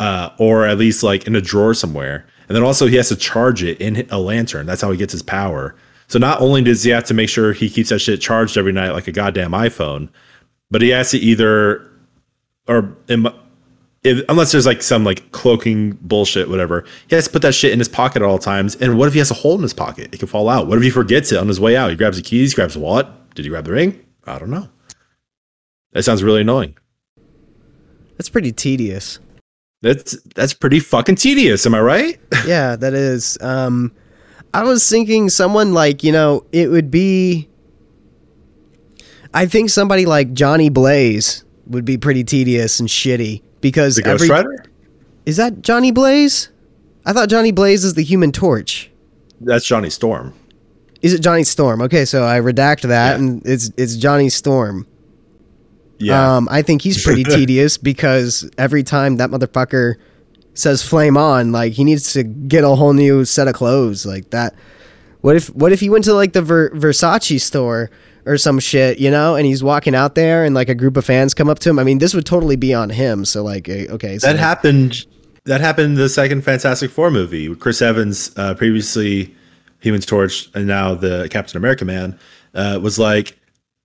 [0.03, 2.27] uh, or at least like in a drawer somewhere.
[2.49, 4.67] And then also he has to charge it in a lantern.
[4.67, 5.77] That's how he gets his power.
[6.09, 8.73] So not only does he have to make sure he keeps that shit charged every
[8.73, 10.09] night like a goddamn iPhone,
[10.71, 11.89] but he has to either
[12.67, 13.27] or in
[14.05, 16.85] if, unless there's like some like cloaking bullshit, whatever.
[17.09, 18.75] He has to put that shit in his pocket at all times.
[18.77, 20.13] And what if he has a hole in his pocket?
[20.13, 20.67] It could fall out.
[20.67, 21.91] What if he forgets it on his way out?
[21.91, 23.07] He grabs the keys, grabs the wallet.
[23.35, 24.05] Did he grab the ring?
[24.25, 24.69] I don't know.
[25.93, 26.77] That sounds really annoying.
[28.17, 29.19] That's pretty tedious.
[29.83, 31.67] That's that's pretty fucking tedious.
[31.67, 32.21] Am I right?
[32.47, 33.37] yeah, that is.
[33.41, 33.93] Um,
[34.55, 37.49] I was thinking someone like you know it would be.
[39.35, 44.29] I think somebody like Johnny Blaze would be pretty tedious and shitty because The Ghost
[44.29, 44.65] Rider?
[45.25, 46.51] is that Johnny Blaze.
[47.07, 48.91] I thought Johnny Blaze is the Human Torch.
[49.41, 50.35] That's Johnny Storm.
[51.01, 51.81] Is it Johnny Storm?
[51.83, 53.15] Okay, so I redact that, Yeah.
[53.17, 54.87] and it's it's Johnny Storm.
[55.99, 56.37] Yeah.
[56.37, 59.95] Um, I think he's pretty tedious because every time that motherfucker
[60.55, 64.31] says "flame on," like he needs to get a whole new set of clothes like
[64.31, 64.55] that.
[65.23, 67.91] What if what if he went to like the Ver- Versace store
[68.25, 71.05] or some shit, you know, and he's walking out there and like a group of
[71.05, 71.79] fans come up to him?
[71.79, 73.25] I mean, this would totally be on him.
[73.25, 75.05] So like, eh, okay, so that happened.
[75.45, 77.53] That happened the second Fantastic Four movie.
[77.57, 79.35] Chris Evans, uh, previously
[79.81, 82.17] Human Torch, and now the Captain America man,
[82.55, 83.37] uh, was like,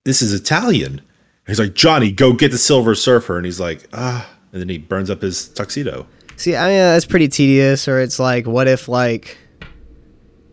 [0.04, 1.02] "This is Italian." And
[1.48, 4.78] he's like, "Johnny, go get the Silver Surfer," and he's like, "Ah," and then he
[4.78, 6.06] burns up his tuxedo.
[6.36, 7.88] See, I mean, that's pretty tedious.
[7.88, 9.36] Or it's like, what if, like,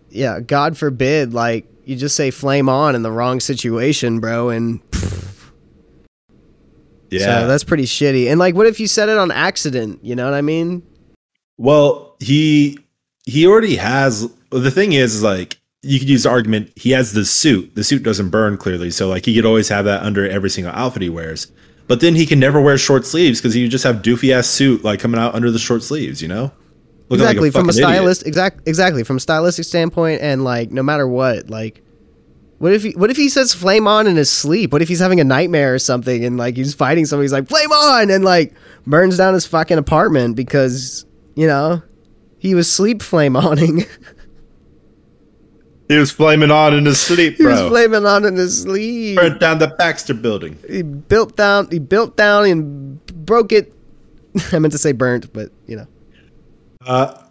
[0.09, 4.49] yeah, God forbid, like, you just say flame on in the wrong situation, bro.
[4.49, 4.81] And
[7.11, 8.29] Yeah, so that's pretty shitty.
[8.29, 10.03] And, like, what if you said it on accident?
[10.03, 10.83] You know what I mean?
[11.57, 12.79] Well, he
[13.25, 14.29] he already has.
[14.49, 16.71] The thing is, like you could use the argument.
[16.75, 17.75] He has the suit.
[17.75, 20.73] The suit doesn't burn clearly, so like he could always have that under every single
[20.73, 21.51] outfit he wears.
[21.87, 24.83] But then he can never wear short sleeves because he just have doofy ass suit
[24.83, 26.21] like coming out under the short sleeves.
[26.21, 26.51] You know,
[27.09, 27.51] Looking like exactly.
[27.51, 27.83] from a idiot.
[27.83, 29.03] stylist, exact, exactly.
[29.03, 31.83] From a stylistic standpoint, and, like, no matter what, like,
[32.57, 34.71] what if he, what if he says flame on in his sleep?
[34.71, 37.25] What if he's having a nightmare or something and like he's fighting somebody?
[37.25, 38.53] He's like flame on and like
[38.87, 41.83] burns down his fucking apartment because you know
[42.39, 43.85] he was sleep flame awning.
[45.87, 49.17] He was flaming on in his sleep, he was flaming on in his sleep.
[49.17, 50.57] Burnt down the Baxter Building.
[50.67, 51.69] He built down.
[51.69, 53.71] He built down and broke it.
[54.51, 55.87] I meant to say burnt, but you know.
[56.85, 57.21] Uh,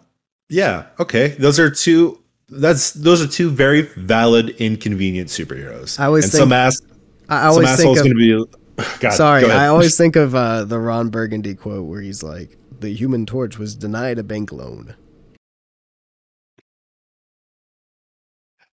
[0.49, 0.87] yeah.
[0.99, 2.21] Okay, those are two.
[2.49, 5.99] That's those are two very valid, inconvenient superheroes.
[5.99, 6.81] I always and think- some ass.
[7.27, 8.03] I Some always think of.
[8.05, 8.45] to be.
[8.99, 9.49] God, sorry.
[9.49, 13.57] I always think of uh, the Ron Burgundy quote where he's like, "The Human Torch
[13.57, 14.95] was denied a bank loan."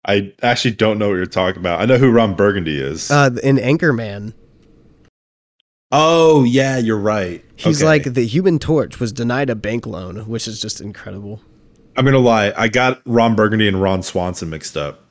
[0.06, 1.82] I actually don't know what you're talking about.
[1.82, 3.12] I know who Ron Burgundy is.
[3.12, 4.34] Uh, in Anchorman,
[5.92, 7.44] oh yeah, you're right.
[7.56, 7.86] he's Okay.
[7.88, 11.42] like, "The Human Torch was denied a bank loan," which is just incredible.
[11.96, 12.54] I'm gonna lie.
[12.56, 15.04] I got Ron Burgundy and Ron Swanson mixed up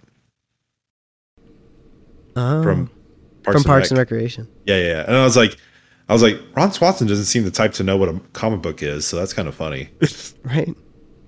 [2.36, 2.86] Oh, from
[3.42, 4.48] Parks from and Parks and Recreation.
[4.66, 5.04] Yeah, yeah.
[5.06, 5.56] And I was like,
[6.08, 8.82] I was like, Ron Swanson doesn't seem the type to know what a comic book
[8.82, 9.88] is, so that's kind of funny.
[10.44, 10.68] right?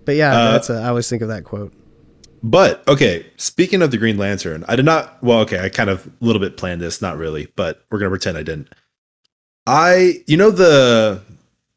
[0.04, 1.72] But yeah, Uh, that's a, I always think of that quote.
[2.42, 5.20] But okay, speaking of the Green Lantern, I did not.
[5.24, 8.11] Well, okay, I kind of a little bit planned this, not really, but we're gonna
[8.11, 8.68] pretend I didn't.
[9.68, 11.20] I, you know, the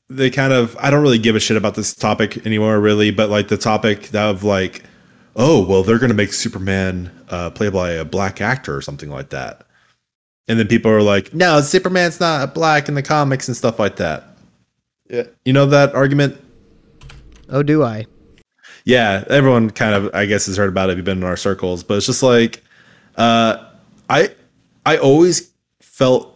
[0.08, 3.30] the kind of I don't really give a shit about this topic anymore, really, but
[3.30, 4.84] like the topic of like,
[5.36, 9.30] oh, well, they're gonna make Superman uh, played by a black actor or something like
[9.32, 9.66] that,
[10.48, 13.98] and then people are like, no, Superman's not black in the comics and stuff like
[13.98, 14.38] that.
[15.10, 16.42] Yeah, you know that argument.
[17.50, 18.06] Oh, do I?
[18.86, 21.36] yeah, everyone kind of I guess has heard about it if you've been in our
[21.38, 22.64] circles, but it's just like
[23.18, 23.68] uh
[24.10, 24.34] I
[24.86, 25.52] I always
[25.82, 26.31] felt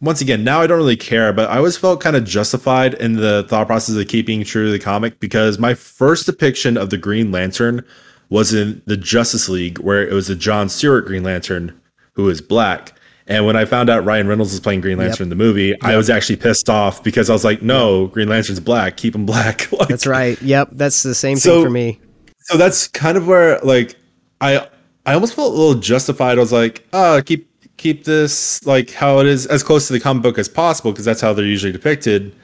[0.00, 3.14] once again, now I don't really care, but I always felt kind of justified in
[3.14, 6.96] the thought process of keeping true to the comic because my first depiction of the
[6.98, 7.84] Green Lantern
[8.30, 11.78] was in the Justice League where it was a John Stewart Green Lantern
[12.12, 12.92] who is black.
[13.26, 15.96] And when I found out Ryan Reynolds was playing Green Lantern in the movie, I
[15.96, 19.68] was actually pissed off because I was like, no, Green Lantern's black, keep him black.
[19.78, 20.40] Like, That's right.
[20.40, 22.00] Yep, that's the same So- thing for me.
[22.38, 23.96] so that's kind of where like
[24.40, 24.68] I
[25.04, 26.38] I almost felt a little justified.
[26.38, 27.47] I was like, oh, keep
[27.78, 31.04] keep this like how it is as close to the comic book as possible because
[31.06, 32.34] that's how they're usually depicted.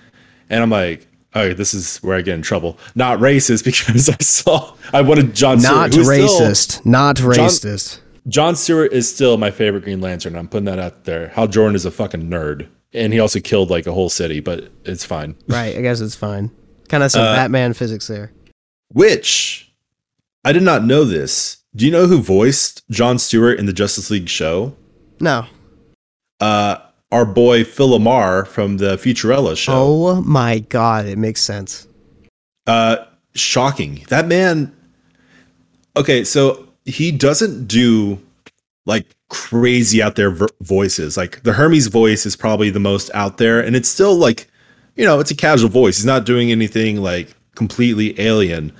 [0.48, 2.78] And I'm like, oh, this is where I get in trouble.
[2.94, 6.86] Not racist because I saw I wanted John Not Stewart, is still- racist.
[6.86, 8.00] Not racist.
[8.26, 10.34] John Stewart is still my favorite Green Lantern.
[10.34, 11.28] I'm putting that out there.
[11.28, 14.70] Hal Jordan is a fucking nerd, and he also killed like a whole city, but
[14.86, 15.36] it's fine.
[15.46, 15.76] Right.
[15.76, 16.50] I guess it's fine.
[16.88, 18.32] Kind of some Uh, Batman physics there.
[18.92, 19.70] Which
[20.44, 21.58] I did not know this.
[21.76, 24.74] Do you know who voiced John Stewart in the Justice League show?
[25.20, 25.46] No.
[26.40, 26.76] uh,
[27.12, 29.72] our boy Phil LaMarr from the Futurama show.
[29.72, 31.86] Oh my god, it makes sense.
[32.66, 32.96] Uh,
[33.34, 34.04] shocking.
[34.08, 34.74] That man.
[35.96, 38.20] Okay, so he doesn't do
[38.84, 41.16] like crazy out there voices.
[41.16, 44.48] Like the Hermes voice is probably the most out there, and it's still like
[44.96, 45.96] you know, it's a casual voice.
[45.96, 48.72] He's not doing anything like completely alien.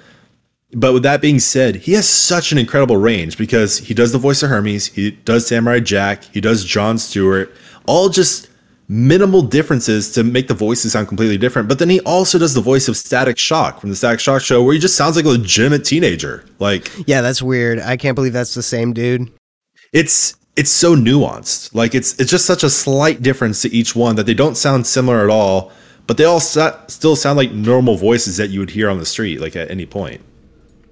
[0.75, 4.18] But with that being said, he has such an incredible range because he does the
[4.18, 7.55] voice of Hermes, he does Samurai Jack, he does John Stewart,
[7.87, 8.49] all just
[8.89, 11.68] minimal differences to make the voices sound completely different.
[11.68, 14.62] But then he also does the voice of Static Shock from the Static Shock show,
[14.62, 16.45] where he just sounds like a legitimate teenager.
[16.59, 17.79] Like, Yeah, that's weird.
[17.79, 19.31] I can't believe that's the same dude.
[19.93, 21.75] it's it's so nuanced.
[21.75, 24.87] Like, it's it's just such a slight difference to each one that they don't sound
[24.87, 25.72] similar at all.
[26.07, 29.07] But they all sa- still sound like normal voices that you would hear on the
[29.07, 30.20] street, like at any point.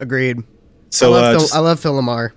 [0.03, 0.43] Agreed.
[0.91, 2.33] So I love uh, Phil, just- I love Phil LaMarr.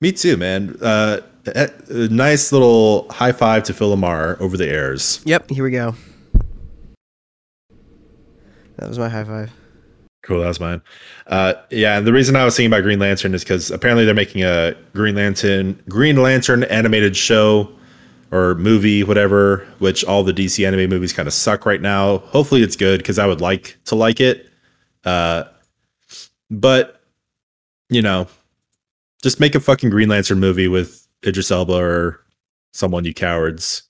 [0.00, 0.76] Me too, man.
[0.82, 5.20] Uh, a, a nice little high five to Phil LaMarr over the airs.
[5.24, 5.94] Yep, here we go.
[8.76, 9.50] That was my high five.
[10.22, 10.82] Cool, that was mine.
[11.28, 14.14] Uh, yeah, and the reason I was thinking about Green Lantern is because apparently they're
[14.14, 17.70] making a Green Lantern Green Lantern animated show
[18.32, 19.66] or movie, whatever.
[19.78, 22.18] Which all the DC anime movies kind of suck right now.
[22.18, 24.50] Hopefully, it's good because I would like to like it.
[25.04, 25.44] Uh,
[26.50, 26.95] but
[27.88, 28.26] you know,
[29.22, 32.20] just make a fucking Green Lantern movie with Idris Elba or
[32.72, 33.82] someone, you cowards.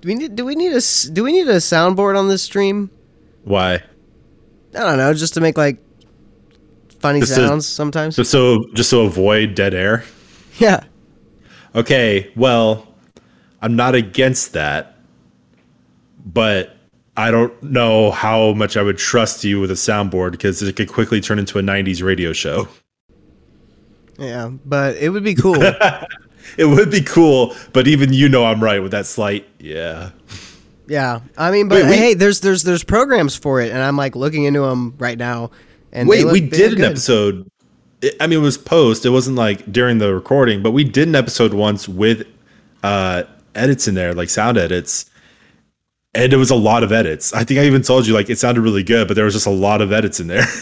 [0.00, 0.80] Do we need do we need a
[1.12, 2.90] do we need a soundboard on this stream?
[3.44, 3.74] Why?
[3.74, 5.78] I don't know, just to make like
[7.00, 8.16] funny Just to- sounds sometimes.
[8.16, 10.04] Just so just to avoid dead air.
[10.58, 10.84] yeah.
[11.74, 12.86] Okay, well,
[13.62, 14.98] I'm not against that,
[16.24, 16.76] but
[17.16, 20.88] I don't know how much I would trust you with a soundboard because it could
[20.90, 22.68] quickly turn into a 90s radio show.
[24.18, 25.56] Yeah, but it would be cool.
[26.58, 30.10] It would be cool, but even you know I'm right with that slight, yeah.
[30.88, 31.20] yeah.
[31.38, 34.16] I mean, but Wait, we- hey, there's there's there's programs for it and I'm like
[34.16, 35.52] looking into them right now
[35.92, 36.90] and Wait, look- we did an good.
[36.90, 37.48] episode.
[38.20, 39.06] I mean, it was post.
[39.06, 42.26] It wasn't like during the recording, but we did an episode once with
[42.82, 43.22] uh
[43.54, 45.08] edits in there, like sound edits.
[46.14, 47.32] And it was a lot of edits.
[47.32, 49.46] I think I even told you like it sounded really good, but there was just
[49.46, 50.44] a lot of edits in there.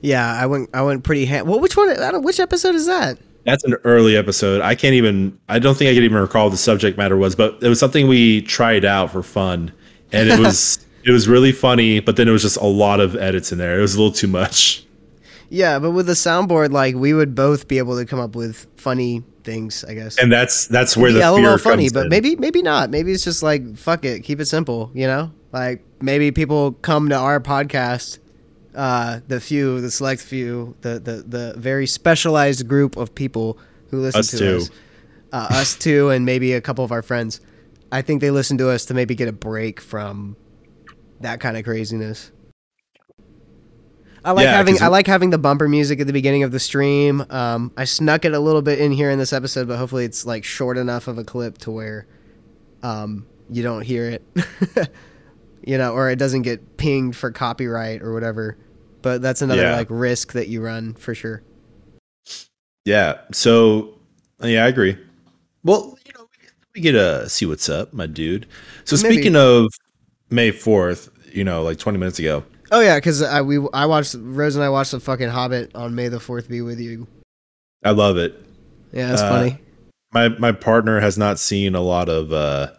[0.00, 3.18] Yeah, I went I went pretty Well, which one I don't, which episode is that?
[3.44, 4.60] That's an early episode.
[4.60, 5.38] I can't even.
[5.48, 7.80] I don't think I can even recall what the subject matter was, but it was
[7.80, 9.72] something we tried out for fun,
[10.12, 12.00] and it was it was really funny.
[12.00, 13.78] But then it was just a lot of edits in there.
[13.78, 14.84] It was a little too much.
[15.50, 18.66] Yeah, but with the soundboard like we would both be able to come up with
[18.76, 20.18] funny things, I guess.
[20.18, 22.08] And that's that's where the yeah, fear LOL funny, comes but in.
[22.10, 22.90] maybe maybe not.
[22.90, 25.32] Maybe it's just like fuck it, keep it simple, you know?
[25.52, 28.18] Like maybe people come to our podcast,
[28.74, 33.58] uh, the few, the select few, the the the very specialized group of people
[33.90, 34.56] who listen Us to two.
[34.56, 34.70] us,
[35.32, 37.40] uh, us two, and maybe a couple of our friends.
[37.90, 40.36] I think they listen to us to maybe get a break from
[41.20, 42.30] that kind of craziness.
[44.28, 46.60] I like Yeah, having I like having the bumper music at the beginning of the
[46.60, 47.24] stream.
[47.30, 50.26] Um, I snuck it a little bit in here in this episode, but hopefully it's
[50.26, 52.06] like short enough of a clip to where
[52.82, 54.22] um, you don't hear it,
[55.64, 58.58] you know, or it doesn't get pinged for copyright or whatever.
[59.00, 59.76] But that's another Yeah.
[59.76, 61.42] like risk that you run for sure.
[62.84, 63.20] Yeah.
[63.32, 63.94] So
[64.42, 64.98] yeah, I agree.
[65.64, 66.28] Well, you know,
[66.74, 68.46] we get to see what's up, my dude.
[68.84, 69.14] So Maybe.
[69.14, 69.68] speaking of
[70.28, 72.44] May fourth, you know, like twenty minutes ago.
[72.70, 75.94] Oh yeah, because I we I watched Rose and I watched the fucking Hobbit on
[75.94, 77.06] May the Fourth be with you.
[77.84, 78.40] I love it.
[78.92, 79.58] Yeah, that's Uh, funny.
[80.12, 82.72] My my partner has not seen a lot of uh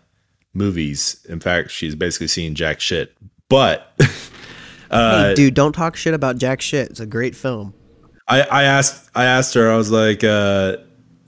[0.53, 1.25] movies.
[1.29, 3.15] In fact, she's basically seen jack shit.
[3.49, 3.91] But
[4.91, 6.89] uh hey, dude, don't talk shit about Jack shit.
[6.89, 7.73] It's a great film.
[8.27, 10.77] I, I asked I asked her I was like uh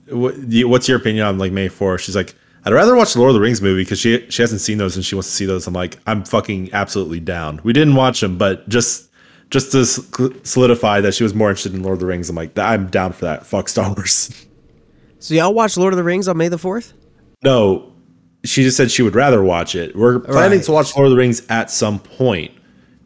[0.08, 0.34] what,
[0.66, 2.00] what's your opinion on like May 4th?
[2.00, 2.34] She's like
[2.64, 4.94] I'd rather watch the Lord of the Rings movie because she she hasn't seen those
[4.96, 5.66] and she wants to see those.
[5.66, 7.60] I'm like I'm fucking absolutely down.
[7.64, 9.10] We didn't watch them, but just
[9.50, 12.30] just to solidify that she was more interested in Lord of the Rings.
[12.30, 13.44] I'm like I'm down for that.
[13.46, 14.46] Fuck Star Wars.
[15.18, 16.92] So y'all watch Lord of the Rings on May the Fourth?
[17.44, 17.92] No,
[18.44, 19.94] she just said she would rather watch it.
[19.96, 20.64] We're planning Right.
[20.66, 22.50] to watch Lord of the Rings at some point,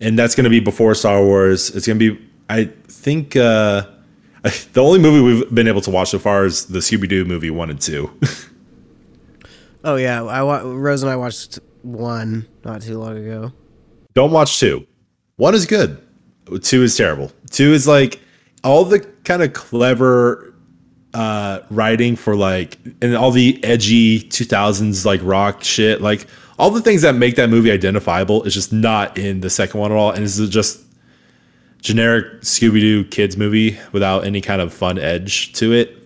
[0.00, 1.68] and that's going to be before Star Wars.
[1.74, 3.82] It's going to be, I think, uh,
[4.72, 7.50] the only movie we've been able to watch so far is the Scooby Doo movie
[7.50, 8.11] one and two.
[9.85, 13.53] Oh yeah, I wa- Rose and I watched one not too long ago.
[14.14, 14.87] Don't watch two.
[15.37, 16.03] One is good.
[16.62, 17.31] Two is terrible.
[17.51, 18.20] Two is like
[18.64, 20.55] all the kind of clever
[21.14, 26.27] uh writing for like and all the edgy 2000s like rock shit like
[26.59, 29.91] all the things that make that movie identifiable is just not in the second one
[29.93, 30.81] at all and this is just
[31.81, 36.05] generic scooby-doo kids movie without any kind of fun edge to it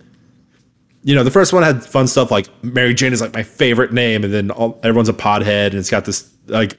[1.03, 3.91] you know the first one had fun stuff like mary jane is like my favorite
[3.91, 6.77] name and then all, everyone's a podhead and it's got this like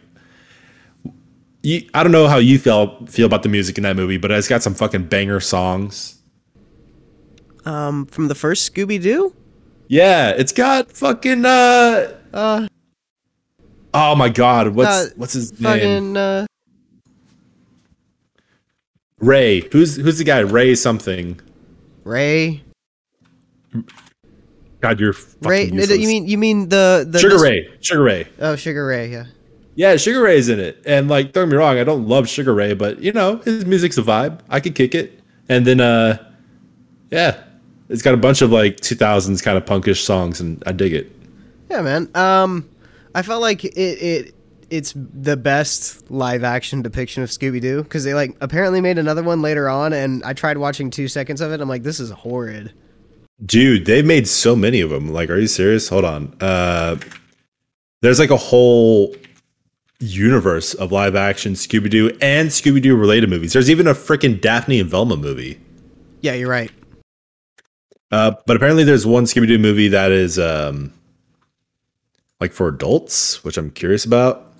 [1.62, 4.30] you, I don't know how you feel feel about the music in that movie, but
[4.32, 6.18] it's got some fucking banger songs.
[7.64, 9.32] Um, from the first Scooby Doo.
[9.86, 12.66] Yeah, it's got fucking uh Uh,
[13.94, 15.62] Oh my god, what's Uh, what's his name?
[15.62, 16.46] Fucking uh,
[19.18, 19.60] Ray.
[19.70, 20.40] Who's who's the guy?
[20.40, 21.40] Ray something.
[22.02, 22.62] Ray.
[24.82, 25.70] God, you're Ray.
[25.70, 25.98] useless.
[25.98, 27.68] You mean you mean the the Sugar this- Ray?
[27.80, 28.28] Sugar Ray.
[28.40, 29.10] Oh, Sugar Ray.
[29.10, 29.24] Yeah.
[29.74, 30.82] Yeah, Sugar Ray's in it.
[30.84, 33.64] And like, don't get me wrong, I don't love Sugar Ray, but you know, his
[33.64, 34.40] music's a vibe.
[34.50, 35.18] I could kick it.
[35.48, 36.18] And then uh
[37.10, 37.42] yeah.
[37.88, 41.12] It's got a bunch of like 2000s kind of punkish songs and I dig it.
[41.70, 42.10] Yeah, man.
[42.14, 42.68] Um,
[43.14, 44.34] I felt like it it
[44.70, 49.22] it's the best live action depiction of Scooby Doo because they like apparently made another
[49.22, 51.60] one later on, and I tried watching two seconds of it.
[51.60, 52.72] I'm like, this is horrid.
[53.44, 55.12] Dude, they've made so many of them.
[55.12, 55.88] Like, are you serious?
[55.88, 56.36] Hold on.
[56.40, 56.96] Uh
[58.02, 59.14] there's like a whole
[60.00, 63.52] universe of live action Scooby Doo and Scooby Doo related movies.
[63.52, 65.60] There's even a freaking Daphne and Velma movie.
[66.20, 66.70] Yeah, you're right.
[68.10, 70.92] Uh, but apparently, there's one Scooby Doo movie that is um,
[72.40, 74.52] like for adults, which I'm curious about.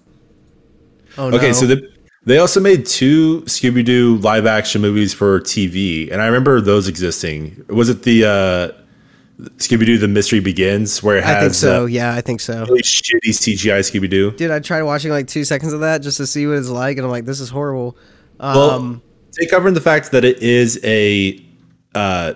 [1.18, 1.36] Oh no.
[1.36, 1.91] Okay, so the,
[2.24, 6.88] they also made two Scooby Doo live action movies for TV, and I remember those
[6.88, 7.64] existing.
[7.68, 11.82] Was it the uh, Scooby Doo: The Mystery Begins, where it has I think so.
[11.82, 12.64] uh, yeah, I think so.
[12.64, 14.30] really shitty CGI Scooby Doo?
[14.32, 16.96] Dude, I tried watching like two seconds of that just to see what it's like,
[16.96, 17.96] and I'm like, this is horrible.
[18.40, 19.02] Um, Well,
[19.32, 21.44] take cover in the fact that it is a
[21.94, 22.34] uh,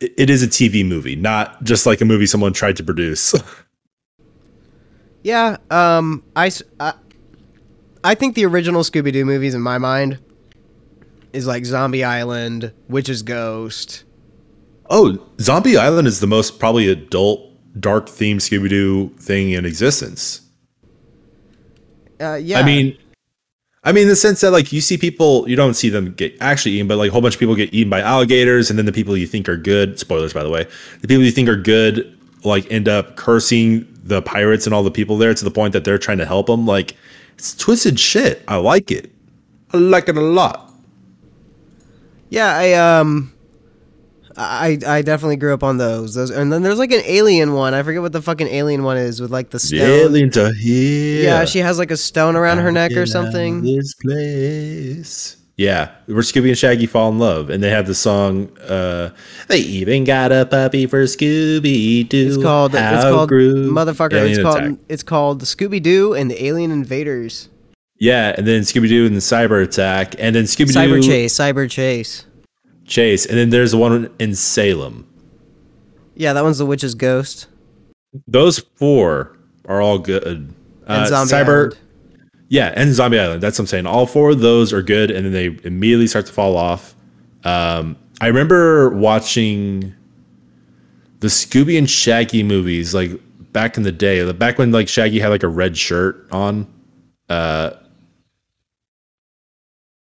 [0.00, 3.34] it- is a TV movie, not just like a movie someone tried to produce.
[5.22, 5.58] yeah.
[5.70, 6.94] Um, I, I,
[8.02, 10.18] I think the original Scooby Doo movies in my mind
[11.32, 14.04] is like Zombie Island, Witch's Ghost.
[14.88, 17.40] Oh, Zombie Island is the most probably adult,
[17.78, 20.40] dark themed Scooby Doo thing in existence.
[22.20, 22.58] Uh, yeah.
[22.58, 22.96] I mean,
[23.82, 26.36] I mean, in the sense that like you see people, you don't see them get
[26.40, 28.86] actually eaten, but like a whole bunch of people get eaten by alligators, and then
[28.86, 30.66] the people you think are good, spoilers by the way,
[31.00, 34.90] the people you think are good, like end up cursing the pirates and all the
[34.90, 36.66] people there to the point that they're trying to help them.
[36.66, 36.96] Like,
[37.40, 38.44] it's twisted shit.
[38.46, 39.10] I like it.
[39.72, 40.70] I like it a lot.
[42.28, 43.32] Yeah, I um,
[44.36, 46.12] I I definitely grew up on those.
[46.12, 47.72] Those, and then there's like an alien one.
[47.72, 49.80] I forget what the fucking alien one is with like the stone.
[49.80, 51.24] Alien to here.
[51.24, 53.62] Yeah, she has like a stone around her neck or something.
[53.62, 55.38] This place.
[55.60, 58.48] Yeah, where Scooby and Shaggy fall in love, and they have the song.
[58.60, 59.10] Uh,
[59.48, 62.28] they even got a puppy for Scooby Doo.
[62.28, 64.14] It's called it's called motherfucker.
[64.14, 64.78] Alien it's called Attack.
[64.88, 67.50] it's called Scooby Doo and the Alien Invaders.
[67.98, 71.34] Yeah, and then Scooby Doo and the Cyber Attack, and then Scooby Doo Cyber Chase,
[71.38, 72.24] Cyber Chase.
[72.86, 75.06] Chase, and then there's the one in Salem.
[76.14, 77.48] Yeah, that one's the witch's ghost.
[78.26, 79.36] Those four
[79.66, 80.24] are all good.
[80.26, 80.54] And
[80.86, 81.78] Uh, Zombie Cyber, Island.
[82.50, 83.40] Yeah, and Zombie Island.
[83.42, 83.86] That's what I'm saying.
[83.86, 86.96] All four of those are good, and then they immediately start to fall off.
[87.44, 89.94] Um, I remember watching
[91.20, 93.12] the Scooby and Shaggy movies, like
[93.52, 96.66] back in the day, like, back when like Shaggy had like a red shirt on.
[97.28, 97.70] Uh,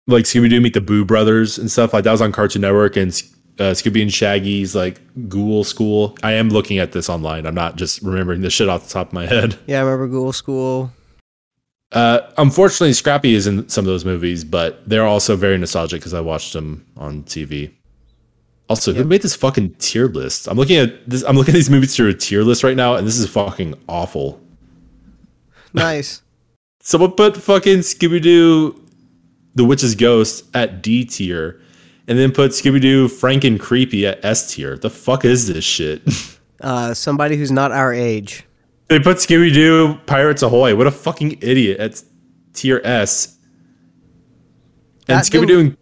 [0.06, 2.96] like Scooby Doo Meet the Boo Brothers and stuff like that was on Cartoon Network,
[2.96, 3.10] and
[3.58, 6.16] uh, Scooby and Shaggy's like Ghoul School.
[6.22, 7.44] I am looking at this online.
[7.46, 9.58] I'm not just remembering this shit off the top of my head.
[9.66, 10.90] Yeah, I remember Ghoul School.
[11.92, 16.14] Uh, unfortunately, Scrappy is in some of those movies, but they're also very nostalgic because
[16.14, 17.70] I watched them on TV.
[18.68, 20.48] Also, who made this fucking tier list?
[20.48, 21.22] I'm looking at this.
[21.24, 23.74] I'm looking at these movies through a tier list right now, and this is fucking
[23.88, 24.40] awful.
[25.74, 26.22] Nice.
[26.80, 28.80] Someone put fucking Scooby Doo,
[29.54, 31.60] The Witch's Ghost at D tier,
[32.08, 34.78] and then put Scooby Doo, Frankencreepy at S tier.
[34.78, 36.02] The fuck is this shit?
[36.62, 38.44] uh, somebody who's not our age.
[38.92, 40.74] They put Scooby Doo, Pirates Ahoy.
[40.76, 42.02] What a fucking idiot at
[42.52, 43.38] tier S.
[45.08, 45.76] And Scooby Doo and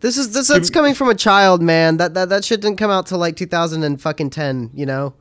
[0.00, 1.96] This is this that's coming from a child, man.
[1.96, 5.14] That that that shit didn't come out till like 2000 and fucking 10, you know.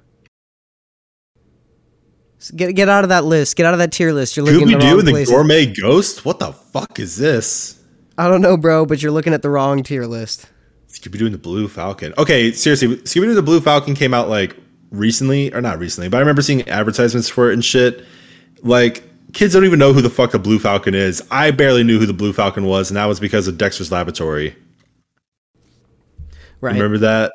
[2.55, 3.55] Get get out of that list.
[3.55, 4.35] Get out of that tier list.
[4.35, 5.33] You're looking Scooby at the Doo and the places.
[5.33, 6.25] Gourmet Ghost?
[6.25, 7.79] What the fuck is this?
[8.17, 10.47] I don't know, bro, but you're looking at the wrong tier list.
[10.89, 12.13] Scooby Doo and the Blue Falcon.
[12.17, 14.57] Okay, seriously, Scooby Doo and the Blue Falcon came out like
[14.91, 18.05] recently, or not recently, but I remember seeing advertisements for it and shit.
[18.61, 21.23] Like, kids don't even know who the fuck the Blue Falcon is.
[21.31, 24.55] I barely knew who the Blue Falcon was, and that was because of Dexter's Laboratory.
[26.59, 26.73] Right.
[26.73, 27.31] Remember that?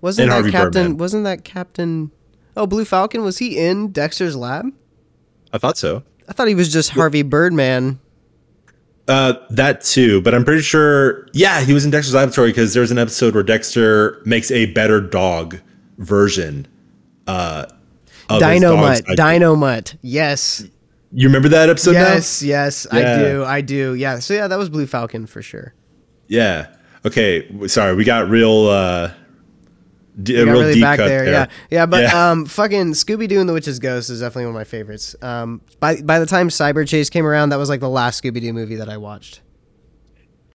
[0.00, 0.98] wasn't and that Harvey Captain Birdman.
[0.98, 2.12] wasn't that Captain
[2.56, 4.72] Oh, Blue Falcon was he in Dexter's lab?
[5.52, 6.02] I thought so.
[6.28, 8.00] I thought he was just Harvey Birdman.
[9.08, 11.28] Uh, that too, but I'm pretty sure.
[11.32, 15.00] Yeah, he was in Dexter's Laboratory because there's an episode where Dexter makes a better
[15.00, 15.58] dog
[15.98, 16.66] version.
[17.26, 17.66] Uh,
[18.28, 19.02] of Dynomutt.
[19.16, 19.96] Dynomutt.
[20.02, 20.64] Yes.
[21.12, 21.92] You remember that episode?
[21.92, 22.00] now?
[22.00, 23.44] yes, yes, I do.
[23.44, 23.94] I do.
[23.94, 24.18] Yeah.
[24.18, 25.74] So yeah, that was Blue Falcon for sure.
[26.28, 26.74] Yeah.
[27.04, 27.48] Okay.
[27.68, 29.12] Sorry, we got real, uh,
[30.22, 31.24] D- a got real really deep back cut there.
[31.24, 31.32] there.
[31.32, 31.86] Yeah, yeah.
[31.86, 32.30] But Yeah.
[32.30, 35.14] um, fucking Scooby Doo and the Witch's Ghost is definitely one of my favorites.
[35.22, 38.40] Um, by by the time Cyber Chase came around, that was like the last Scooby
[38.40, 39.40] Doo movie that I watched.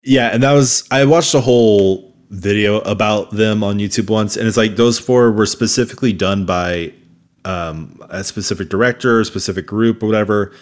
[0.02, 4.46] Yeah, and that was I watched a whole video about them on YouTube once, and
[4.46, 6.92] it's like those four were specifically done by
[7.44, 10.52] um, a specific director, a specific group, or whatever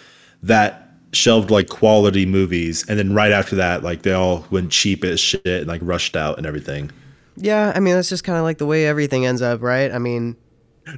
[0.43, 5.03] that shelved like quality movies, and then right after that, like they all went cheap
[5.03, 6.91] as shit and like rushed out and everything.
[7.35, 9.91] Yeah, I mean that's just kind of like the way everything ends up, right?
[9.91, 10.35] I mean,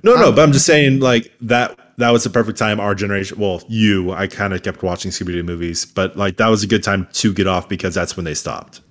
[0.04, 3.40] No, no, but I'm just saying like that that was the perfect time our generation.
[3.40, 6.68] Well, you, I kind of kept watching Scooby Doo movies, but like that was a
[6.68, 8.82] good time to get off because that's when they stopped.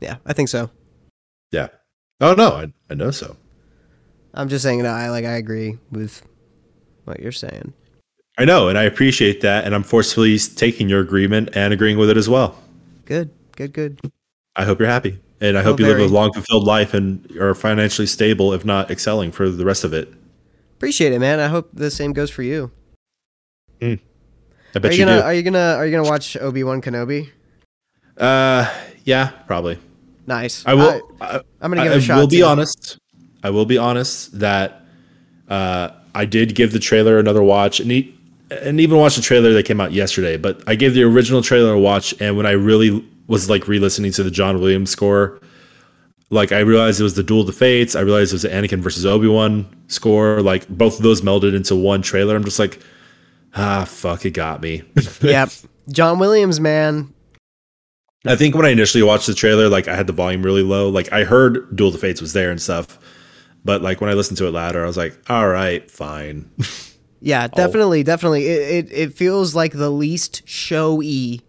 [0.00, 0.70] yeah, I think so.
[1.52, 1.68] Yeah.
[2.20, 3.36] Oh no, I, I know so.
[4.34, 6.22] I'm just saying that I like I agree with
[7.04, 7.72] what you're saying.
[8.38, 12.10] I know, and I appreciate that, and I'm forcefully taking your agreement and agreeing with
[12.10, 12.58] it as well.
[13.06, 13.98] Good, good, good.
[14.54, 17.54] I hope you're happy, and I hope you live a long, fulfilled life and are
[17.54, 20.12] financially stable, if not excelling, for the rest of it.
[20.76, 21.40] Appreciate it, man.
[21.40, 22.70] I hope the same goes for you.
[23.80, 23.98] I
[24.74, 25.22] Are bet you you, gonna do.
[25.24, 27.30] Are you gonna Are you gonna watch Obi Wan Kenobi?
[28.18, 28.70] uh,
[29.04, 29.78] yeah, probably.
[30.26, 30.64] Nice.
[30.66, 31.00] I will.
[31.20, 32.18] I, I'm gonna give it I a shot.
[32.18, 32.44] will be too.
[32.44, 32.98] honest.
[33.42, 34.82] I will be honest that
[35.48, 38.12] uh, I did give the trailer another watch, and e-
[38.50, 40.36] and even watch the trailer that came out yesterday.
[40.36, 44.12] But I gave the original trailer a watch, and when I really was like re-listening
[44.12, 45.40] to the John Williams score,
[46.30, 47.94] like I realized it was the Duel of the Fates.
[47.94, 50.42] I realized it was the Anakin versus Obi Wan score.
[50.42, 52.34] Like both of those melded into one trailer.
[52.36, 52.80] I'm just like,
[53.54, 54.82] ah, fuck, it got me.
[55.22, 55.50] Yep.
[55.90, 57.12] John Williams, man.
[58.28, 60.88] I think when I initially watched the trailer, like I had the volume really low.
[60.88, 62.98] Like I heard Duel of the Fates was there and stuff,
[63.64, 66.50] but like when I listened to it louder, I was like, all right, fine.
[67.18, 68.46] Yeah, definitely, definitely.
[68.46, 71.40] It, it it feels like the least showy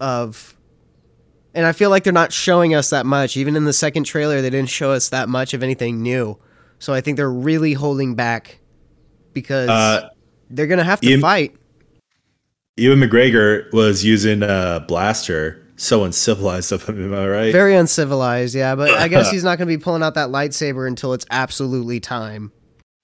[0.00, 0.54] of
[1.54, 3.36] and I feel like they're not showing us that much.
[3.36, 6.36] Even in the second trailer, they didn't show us that much of anything new.
[6.80, 8.58] So I think they're really holding back
[9.32, 10.08] because Uh,
[10.50, 11.54] they're gonna have to Ian- fight.
[12.76, 15.63] Ewan McGregor was using a blaster.
[15.76, 17.52] So uncivilized of him, am I right?
[17.52, 18.74] Very uncivilized, yeah.
[18.76, 22.52] But I guess he's not gonna be pulling out that lightsaber until it's absolutely time.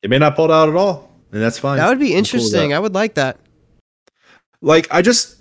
[0.03, 1.79] it may not pull it out at all, and that's fine.
[1.79, 2.73] That would be interesting.
[2.73, 3.39] I would like that.
[4.63, 5.37] Like I just,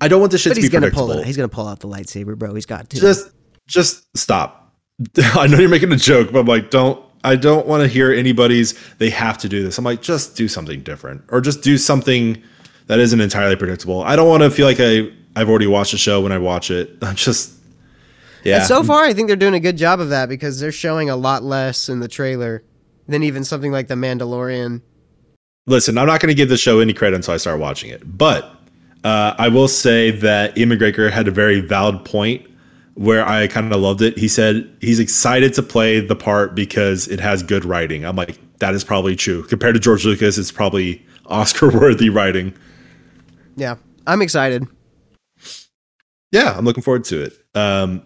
[0.00, 1.08] I don't want this shit But to he's be gonna predictable.
[1.14, 1.26] pull it.
[1.26, 2.54] He's gonna pull out the lightsaber, bro.
[2.54, 3.00] He's got to.
[3.00, 3.30] just
[3.66, 4.74] just stop
[5.16, 8.12] i know you're making a joke but i'm like don't i don't want to hear
[8.12, 11.78] anybody's they have to do this i'm like just do something different or just do
[11.78, 12.42] something
[12.88, 15.98] that isn't entirely predictable i don't want to feel like i i've already watched the
[15.98, 16.90] show when i watch it.
[17.02, 17.52] I'm just
[18.44, 18.58] yeah.
[18.58, 21.08] And so far, I think they're doing a good job of that because they're showing
[21.08, 22.62] a lot less in the trailer
[23.08, 24.82] than even something like The Mandalorian.
[25.66, 28.02] listen i'm not going to give the show any credit until i start watching it.
[28.18, 28.44] But
[29.02, 32.46] uh, i will say that ian mcgregor had a very valid point
[32.94, 34.16] where i kind of loved it.
[34.18, 38.04] He said he's excited to play the part because it has good writing.
[38.04, 39.42] I'm like that is probably true.
[39.44, 42.54] Compared to george lucas it's probably oscar worthy writing.
[43.56, 43.76] Yeah,
[44.06, 44.66] I'm excited.
[46.34, 48.02] Yeah i'm looking forward to it um,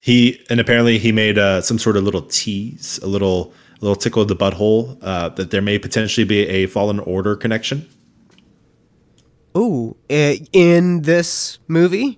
[0.00, 3.96] he and apparently he made uh, some sort of little tease a little a little
[3.96, 7.88] tickle of the butthole uh, that there may potentially be a fallen order connection
[9.56, 12.16] Ooh, in this movie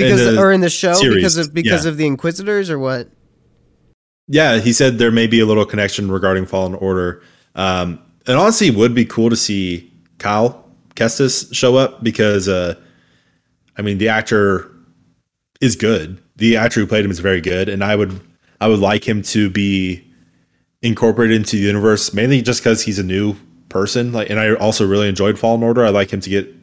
[0.00, 1.90] because in or in the show series, because of because yeah.
[1.90, 3.08] of the Inquisitors or what?
[4.28, 7.22] Yeah, he said there may be a little connection regarding Fallen Order.
[7.54, 12.76] Um, and honestly, it would be cool to see Kyle Kestis show up because, uh,
[13.80, 14.70] I mean, the actor
[15.62, 16.22] is good.
[16.36, 18.20] The actor who played him is very good, and I would,
[18.60, 20.06] I would like him to be
[20.82, 23.36] incorporated into the universe mainly just because he's a new
[23.70, 24.12] person.
[24.12, 25.82] Like, and I also really enjoyed Fallen Order.
[25.82, 26.54] I like him to get,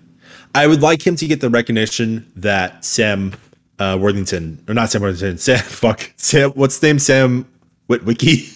[0.54, 3.34] I would like him to get the recognition that Sam
[3.80, 7.00] uh, Worthington, or not Sam Worthington, Sam, fuck, Sam, what's his name?
[7.00, 7.48] Sam
[7.90, 8.54] Witwicky?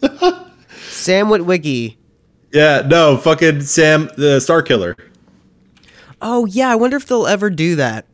[0.88, 1.98] Sam Witwicky.
[2.54, 4.96] yeah, no, fucking Sam, the Star Killer.
[6.20, 8.06] Oh yeah, I wonder if they'll ever do that.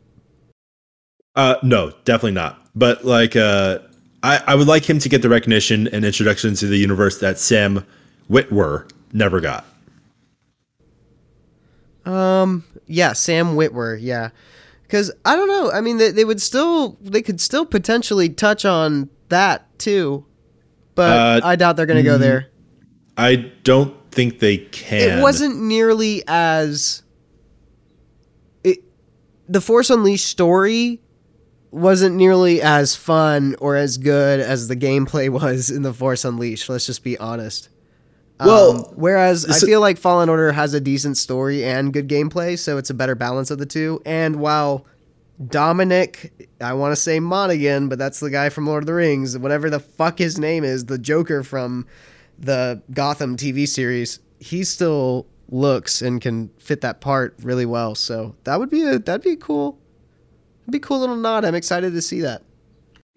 [1.35, 2.61] Uh, no, definitely not.
[2.75, 3.79] But like, uh,
[4.23, 7.39] I, I would like him to get the recognition and introduction to the universe that
[7.39, 7.85] Sam
[8.29, 9.65] Witwer never got.
[12.05, 14.29] Um, yeah, Sam Witwer, yeah.
[14.83, 15.71] Because I don't know.
[15.71, 20.25] I mean, they, they would still they could still potentially touch on that too,
[20.93, 22.47] but Uh, I doubt they're gonna go there.
[23.17, 25.19] I don't think they can.
[25.19, 27.01] it wasn't nearly as
[29.47, 31.01] the force unleashed story
[31.71, 36.69] wasn't nearly as fun or as good as the gameplay was in the force unleashed
[36.69, 37.69] let's just be honest
[38.39, 42.57] Well, Um, whereas i feel like fallen order has a decent story and good gameplay
[42.57, 44.85] so it's a better balance of the two and while
[45.49, 46.31] Dominic,
[46.61, 49.69] I want to say Monaghan, but that's the guy from Lord of the Rings, whatever
[49.69, 51.85] the fuck his name is, the Joker from
[52.39, 54.19] the Gotham TV series.
[54.39, 57.95] he's still looks and can fit that part really well.
[57.95, 59.79] So that would be a that'd be cool.
[60.63, 61.45] It'd be a cool little nod.
[61.45, 62.41] I'm excited to see that.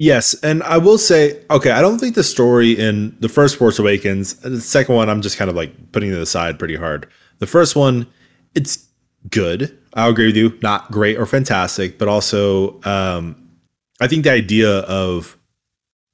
[0.00, 3.80] Yes, and I will say, okay, I don't think the story in the first Force
[3.80, 7.08] Awakens, the second one, I'm just kind of like putting it aside pretty hard.
[7.40, 8.06] The first one,
[8.54, 8.86] it's
[9.28, 9.76] good.
[9.94, 13.48] I'll agree with you, not great or fantastic, but also, um,
[14.00, 15.36] I think the idea of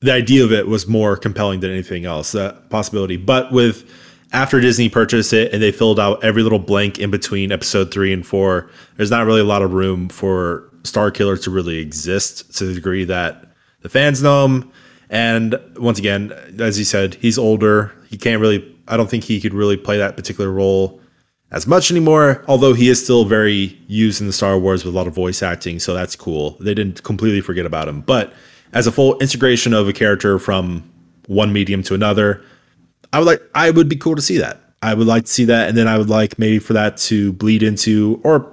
[0.01, 2.33] the idea of it was more compelling than anything else.
[2.33, 3.87] That possibility, but with
[4.35, 8.12] after Disney purchased it and they filled out every little blank in between episode three
[8.12, 12.55] and four, there's not really a lot of room for Star Killer to really exist
[12.59, 13.47] to the degree that
[13.82, 14.72] the fans know him.
[15.09, 17.93] And once again, as you said, he's older.
[18.11, 21.01] He can't really, I don't think he could really play that particular role
[21.53, 24.97] as much anymore, although he is still very used in the Star Wars with a
[24.97, 25.78] lot of voice acting.
[25.78, 26.57] So that's cool.
[26.59, 28.01] They didn't completely forget about him.
[28.01, 28.32] But
[28.72, 30.91] as a full integration of a character from
[31.26, 32.45] one medium to another,
[33.15, 34.61] I would like I would be cool to see that.
[34.83, 37.33] I would like to see that, and then I would like maybe for that to
[37.33, 38.53] bleed into or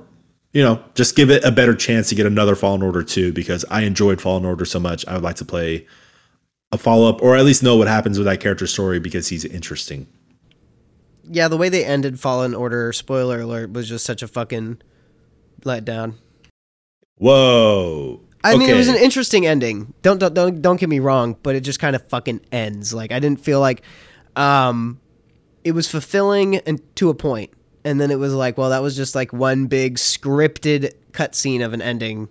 [0.53, 3.65] you know just give it a better chance to get another Fallen Order too because
[3.71, 5.03] I enjoyed Fallen Order so much.
[5.07, 5.87] I would like to play
[6.71, 9.45] a follow up or at least know what happens with that character story because he's
[9.45, 10.05] interesting.
[11.23, 14.79] Yeah, the way they ended Fallen Order, spoiler alert, was just such a fucking
[15.63, 16.17] letdown.
[17.17, 18.21] Whoa.
[18.43, 19.95] I mean, it was an interesting ending.
[20.03, 22.93] Don't don't don't don't get me wrong, but it just kind of fucking ends.
[22.93, 23.81] Like I didn't feel like
[24.41, 24.99] um,
[25.63, 27.51] it was fulfilling and to a point,
[27.85, 31.73] and then it was like, well, that was just like one big scripted cutscene of
[31.73, 32.27] an ending,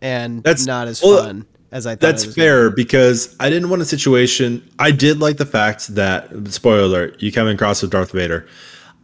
[0.00, 2.00] and that's not as well, fun as I thought.
[2.00, 4.68] That's fair because I didn't want a situation.
[4.78, 8.46] I did like the fact that spoiler alert, you come across with Darth Vader.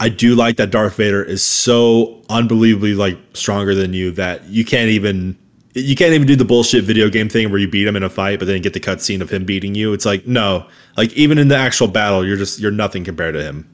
[0.01, 4.64] I do like that Darth Vader is so unbelievably like stronger than you that you
[4.64, 5.36] can't even
[5.75, 8.09] you can't even do the bullshit video game thing where you beat him in a
[8.09, 9.93] fight, but then get the cutscene of him beating you.
[9.93, 10.66] It's like no,
[10.97, 13.71] like even in the actual battle, you're just you're nothing compared to him.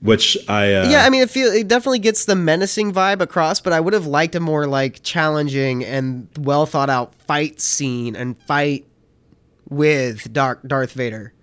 [0.00, 3.60] Which I uh, yeah, I mean, it feel it definitely gets the menacing vibe across,
[3.60, 8.16] but I would have liked a more like challenging and well thought out fight scene
[8.16, 8.86] and fight
[9.68, 11.34] with Dark Darth Vader.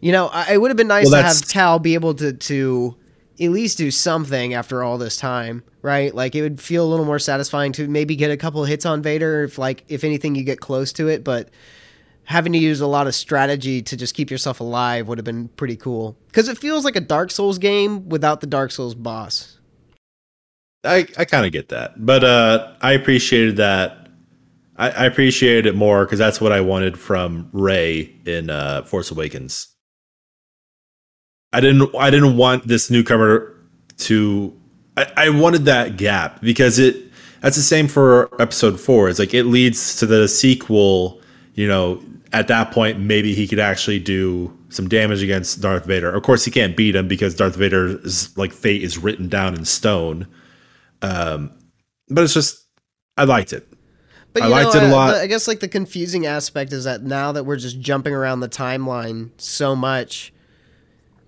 [0.00, 2.32] You know, I, it would have been nice well, to have Cal be able to
[2.32, 2.96] to
[3.40, 6.14] at least do something after all this time, right?
[6.14, 9.02] Like it would feel a little more satisfying to maybe get a couple hits on
[9.02, 11.50] Vader if like if anything you get close to it, but
[12.24, 15.48] having to use a lot of strategy to just keep yourself alive would have been
[15.48, 16.16] pretty cool.
[16.32, 19.58] Cuz it feels like a Dark Souls game without the Dark Souls boss.
[20.84, 22.04] I I kind of get that.
[22.04, 24.08] But uh I appreciated that
[24.78, 29.74] I, appreciated it more because that's what I wanted from Rey in uh, Force Awakens.
[31.52, 33.54] I didn't I didn't want this newcomer
[33.98, 34.54] to
[34.96, 36.96] I, I wanted that gap because it
[37.40, 39.08] that's the same for episode four.
[39.08, 41.20] It's like it leads to the sequel,
[41.54, 46.10] you know, at that point maybe he could actually do some damage against Darth Vader.
[46.10, 49.64] Of course he can't beat him because Darth Vader's like fate is written down in
[49.64, 50.26] stone.
[51.00, 51.52] Um
[52.08, 52.66] but it's just
[53.16, 53.66] I liked it.
[54.34, 55.14] But I liked know, it a lot.
[55.14, 58.40] I, I guess like the confusing aspect is that now that we're just jumping around
[58.40, 60.32] the timeline so much,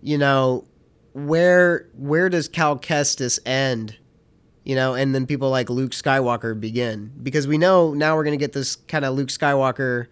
[0.02, 0.64] you know,
[1.12, 3.96] where where does Cal Kestis end?
[4.64, 8.36] You know, and then people like Luke Skywalker begin because we know now we're gonna
[8.36, 10.06] get this kind of Luke Skywalker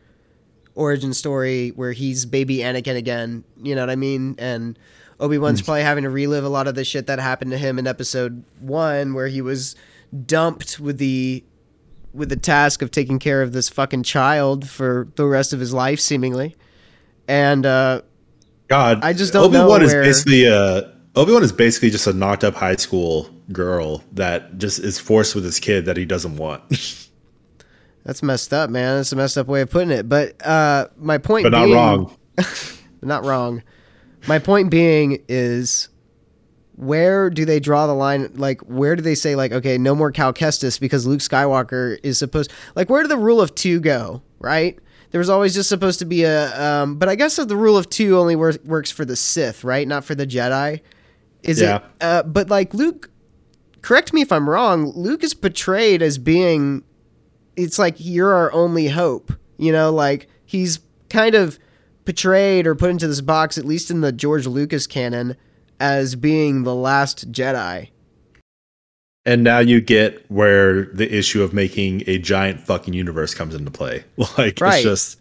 [0.74, 3.44] origin story where he's baby Anakin again.
[3.62, 4.36] You know what I mean?
[4.38, 4.78] And
[5.20, 7.78] Obi Wan's probably having to relive a lot of the shit that happened to him
[7.78, 9.74] in Episode One, where he was
[10.26, 11.44] dumped with the
[12.14, 15.74] with the task of taking care of this fucking child for the rest of his
[15.74, 16.56] life, seemingly.
[17.26, 18.02] And uh,
[18.68, 22.12] God, I just don't Obi Wan is basically a Obi Wan is basically just a
[22.12, 26.36] knocked up high school girl that just is forced with his kid that he doesn't
[26.36, 26.62] want.
[28.04, 28.96] That's messed up, man.
[28.96, 30.08] That's a messed up way of putting it.
[30.08, 32.16] But uh, my point, but being, not wrong,
[33.02, 33.62] not wrong.
[34.26, 35.88] My point being is,
[36.76, 38.32] where do they draw the line?
[38.34, 42.18] Like, where do they say like, okay, no more Cal Kestis because Luke Skywalker is
[42.18, 42.50] supposed?
[42.74, 44.22] Like, where did the rule of two go?
[44.38, 44.78] Right?
[45.10, 47.88] There was always just supposed to be a um, but i guess the rule of
[47.88, 49.86] two only wor- works for the sith right?
[49.86, 50.80] Not for the jedi.
[51.42, 51.76] Is yeah.
[51.76, 53.10] it uh, but like luke
[53.80, 56.82] correct me if i'm wrong luke is portrayed as being
[57.56, 59.90] it's like you're our only hope you know?
[59.90, 60.78] Like he's
[61.10, 61.58] kind of
[62.04, 65.36] portrayed or put into this box at least in the george lucas canon
[65.78, 67.90] as being the last jedi
[69.26, 73.70] and now you get where the issue of making a giant fucking universe comes into
[73.70, 74.04] play.
[74.38, 74.76] Like right.
[74.76, 75.20] it's just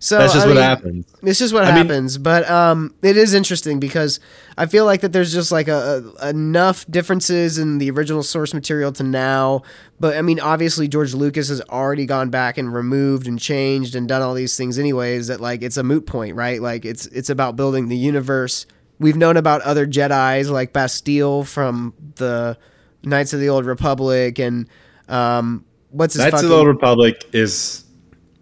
[0.00, 1.06] So That's just I what mean, happens.
[1.22, 4.20] It's just what I mean- happens, but um, it is interesting because
[4.58, 8.52] I feel like that there's just like a, a enough differences in the original source
[8.54, 9.62] material to now.
[10.00, 14.06] But I mean, obviously George Lucas has already gone back and removed and changed and
[14.08, 15.28] done all these things anyways.
[15.28, 16.60] That like it's a moot point, right?
[16.60, 18.66] Like it's it's about building the universe.
[18.98, 22.58] We've known about other Jedi's like Bastila from the
[23.04, 24.68] Knights of the Old Republic and
[25.08, 27.84] um, what's his Knights fucking, of the Old Republic is,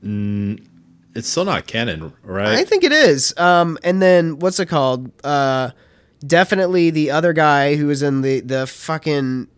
[0.05, 0.65] mm,
[1.15, 2.59] it's still not canon, right?
[2.59, 3.37] I think it is.
[3.37, 5.11] Um, and then what's it called?
[5.25, 5.71] Uh,
[6.27, 9.49] definitely the other guy who was in the the fucking.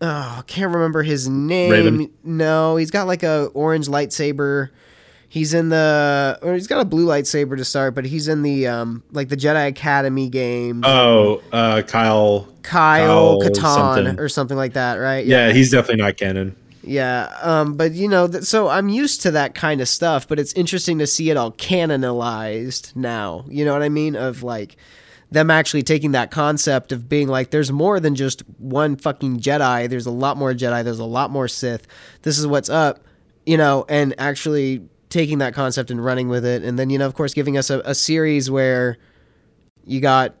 [0.00, 1.72] Oh, I can't remember his name.
[1.72, 2.12] Raven?
[2.22, 4.70] No, he's got like a orange lightsaber.
[5.30, 8.66] He's in the, or he's got a blue lightsaber to start, but he's in the
[8.66, 10.82] um like the Jedi Academy game.
[10.84, 12.48] oh, uh, Kyle.
[12.62, 14.18] Kyle something.
[14.18, 15.24] or something like that, right?
[15.24, 16.56] Yeah, he's definitely not canon.
[16.82, 20.38] Yeah, um, but you know, th- so I'm used to that kind of stuff, but
[20.38, 23.44] it's interesting to see it all canonized now.
[23.48, 24.16] You know what I mean?
[24.16, 24.76] Of like
[25.30, 29.88] them actually taking that concept of being like, there's more than just one fucking Jedi.
[29.90, 30.82] There's a lot more Jedi.
[30.82, 31.86] There's a lot more Sith.
[32.22, 33.04] This is what's up,
[33.44, 37.06] you know, and actually taking that concept and running with it, and then you know,
[37.06, 38.98] of course, giving us a, a series where
[39.84, 40.34] you got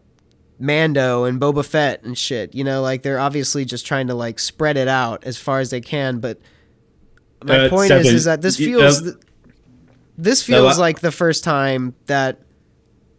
[0.58, 2.54] Mando and Boba Fett and shit.
[2.54, 5.70] You know, like they're obviously just trying to like spread it out as far as
[5.70, 6.18] they can.
[6.20, 6.38] But
[7.44, 9.14] my Uh, point is, is that this feels, uh, th-
[10.18, 12.40] this no, feels I- like the first time that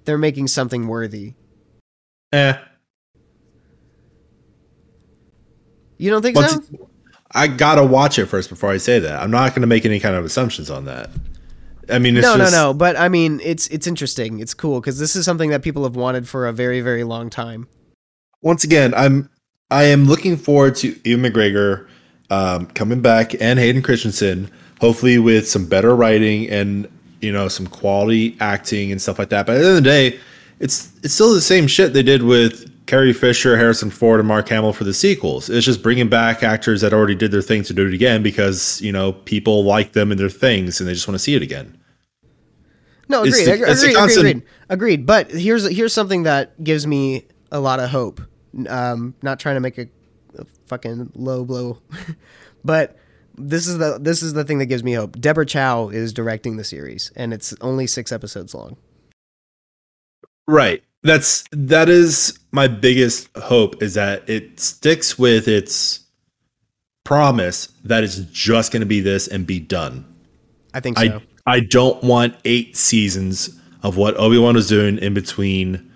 [0.06, 1.34] they're making something worthy.
[2.34, 2.54] Eh.
[5.98, 6.90] You don't think Once- so?
[7.32, 9.22] I gotta watch it first before I say that.
[9.22, 11.10] I'm not gonna make any kind of assumptions on that.
[11.90, 12.74] I mean, it's No, just, no, no.
[12.74, 14.40] But I mean, it's it's interesting.
[14.40, 17.30] It's cool because this is something that people have wanted for a very, very long
[17.30, 17.68] time.
[18.42, 19.30] Once again, I'm
[19.72, 21.88] I am looking forward to Ewan McGregor
[22.30, 26.88] um, coming back and Hayden Christensen, hopefully with some better writing and
[27.22, 29.46] you know some quality acting and stuff like that.
[29.46, 30.20] But at the end of the day,
[30.60, 34.50] it's it's still the same shit they did with Carrie Fisher, Harrison Ford, and Mark
[34.50, 35.50] Hamill for the sequels.
[35.50, 38.82] It's just bringing back actors that already did their thing to do it again because
[38.82, 41.42] you know people like them and their things and they just want to see it
[41.42, 41.78] again.
[43.10, 45.06] No, agreed, the- agreed, agreed, constant- agreed, agreed.
[45.06, 48.22] But here's here's something that gives me a lot of hope.
[48.68, 49.88] Um, not trying to make a,
[50.38, 51.80] a fucking low blow,
[52.64, 52.98] but
[53.36, 55.20] this is the this is the thing that gives me hope.
[55.20, 58.78] Deborah Chow is directing the series, and it's only six episodes long.
[60.48, 60.84] Right.
[61.04, 66.02] That's that is my biggest hope is that it sticks with its
[67.06, 70.06] promise that it's just going to be this and be done.
[70.74, 71.06] I think so.
[71.06, 75.92] I I don't want 8 seasons of what Obi-Wan was doing in between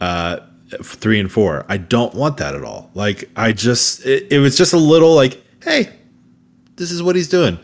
[0.00, 0.38] uh
[0.82, 1.66] 3 and 4.
[1.68, 2.90] I don't want that at all.
[2.94, 5.90] Like I just it, it was just a little like, hey,
[6.76, 7.58] this is what he's doing.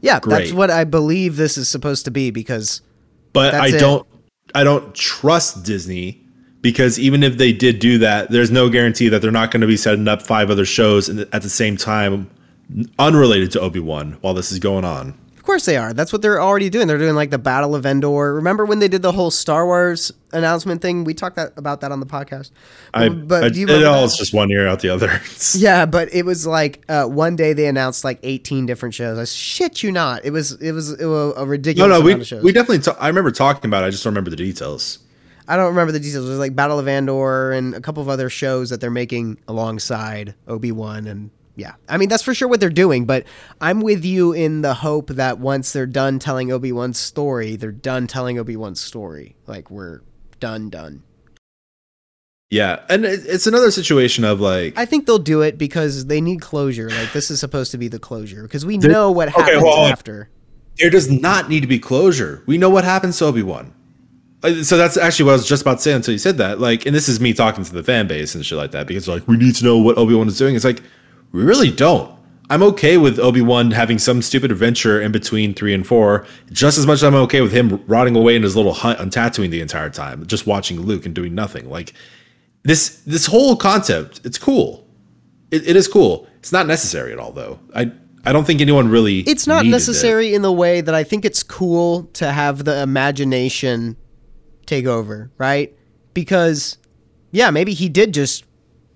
[0.00, 2.80] yeah, that's what I believe this is supposed to be because
[3.32, 3.78] but I it.
[3.78, 4.06] don't
[4.54, 6.20] I don't trust Disney
[6.60, 9.66] because even if they did do that, there's no guarantee that they're not going to
[9.66, 12.30] be setting up five other shows at the same time
[12.98, 15.18] unrelated to Obi-Wan while this is going on.
[15.42, 15.92] Of course they are.
[15.92, 16.86] That's what they're already doing.
[16.86, 18.32] They're doing like the Battle of Endor.
[18.32, 21.02] Remember when they did the whole Star Wars announcement thing?
[21.02, 22.52] We talked that, about that on the podcast.
[22.94, 25.20] I, but I, do you it all is just one ear out the other.
[25.54, 29.18] Yeah, but it was like uh, one day they announced like 18 different shows.
[29.18, 30.24] I shit you not.
[30.24, 32.44] It was it was, it was a ridiculous no, amount we of shows.
[32.44, 32.78] we definitely.
[32.78, 33.82] ta- I remember talking about.
[33.82, 33.88] it.
[33.88, 35.00] I just don't remember the details.
[35.48, 36.24] I don't remember the details.
[36.24, 39.38] It was like Battle of Andor and a couple of other shows that they're making
[39.48, 41.74] alongside Obi Wan and yeah.
[41.88, 43.04] I mean that's for sure what they're doing.
[43.04, 43.24] But
[43.60, 47.72] I'm with you in the hope that once they're done telling Obi Wan's story, they're
[47.72, 49.36] done telling Obi Wan's story.
[49.46, 50.00] Like we're
[50.40, 51.02] done, done.
[52.52, 54.76] Yeah, and it's another situation of like.
[54.76, 56.90] I think they'll do it because they need closure.
[56.90, 59.78] Like this is supposed to be the closure because we know what okay, happens hold
[59.78, 59.90] on.
[59.90, 60.28] after.
[60.78, 62.42] there does not need to be closure.
[62.44, 63.72] We know what happens to Obi Wan.
[64.42, 66.60] Uh, so that's actually what I was just about to say until you said that.
[66.60, 69.08] Like, and this is me talking to the fan base and shit like that because
[69.08, 70.54] like we need to know what Obi Wan is doing.
[70.54, 70.82] It's like
[71.32, 72.12] we really don't.
[72.50, 76.76] I'm okay with Obi Wan having some stupid adventure in between three and four, just
[76.76, 79.50] as much as I'm okay with him rotting away in his little hut on Tatooine
[79.50, 81.70] the entire time, just watching Luke and doing nothing.
[81.70, 81.94] Like
[82.62, 84.86] this, this whole concept, it's cool.
[85.50, 86.26] It, it is cool.
[86.40, 87.58] It's not necessary at all, though.
[87.74, 87.90] I,
[88.24, 89.20] I don't think anyone really.
[89.20, 89.72] It's not needed it.
[89.72, 93.96] necessary in the way that I think it's cool to have the imagination
[94.66, 95.74] take over, right?
[96.12, 96.76] Because,
[97.30, 98.44] yeah, maybe he did just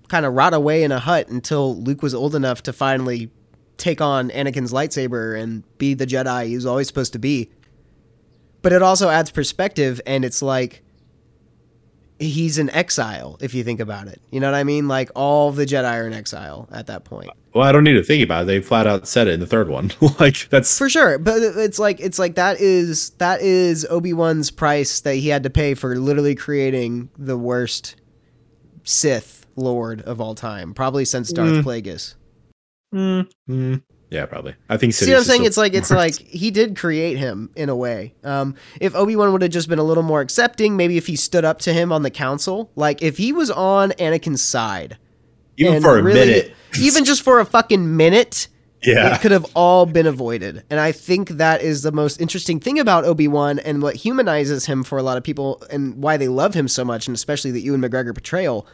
[0.07, 3.29] kind of rot away in a hut until Luke was old enough to finally
[3.77, 7.51] take on Anakin's lightsaber and be the Jedi he was always supposed to be.
[8.61, 10.83] But it also adds perspective, and it's like,
[12.19, 14.21] he's in exile if you think about it.
[14.31, 14.87] You know what I mean?
[14.87, 17.29] Like all the Jedi are in exile at that point.
[17.53, 18.45] Well, I don't need to think about it.
[18.45, 19.91] They flat out said it in the third one.
[20.19, 25.01] like that's For sure, but it's like it's like that is that is Obi-Wan's price
[25.01, 27.95] that he had to pay for literally creating the worst
[28.83, 31.63] Sith lord of all time, probably since Darth Mm.
[31.63, 32.15] Plagueis.
[32.95, 34.55] Mm, yeah, probably.
[34.69, 34.93] I think.
[34.93, 35.43] See what I'm saying?
[35.45, 36.21] It's like it's worst.
[36.21, 38.13] like he did create him in a way.
[38.23, 41.15] Um, if Obi Wan would have just been a little more accepting, maybe if he
[41.17, 44.97] stood up to him on the council, like if he was on Anakin's side,
[45.57, 46.53] even for a really- minute.
[46.81, 48.47] even just for a fucking minute,
[48.83, 50.63] Yeah, it could have all been avoided.
[50.69, 54.65] And I think that is the most interesting thing about Obi Wan and what humanizes
[54.65, 57.51] him for a lot of people and why they love him so much, and especially
[57.51, 58.67] the Ewan McGregor portrayal,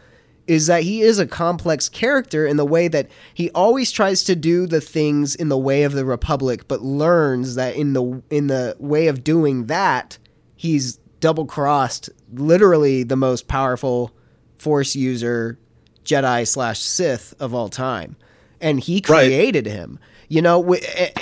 [0.47, 4.35] is that he is a complex character in the way that he always tries to
[4.35, 8.47] do the things in the way of the Republic, but learns that in the in
[8.47, 10.17] the way of doing that,
[10.55, 14.11] he's double crossed literally the most powerful
[14.57, 15.57] Force user,
[16.05, 18.15] Jedi slash Sith of all time,
[18.61, 19.25] and he Right.
[19.27, 19.99] created him.
[20.29, 21.13] You know, wi- it,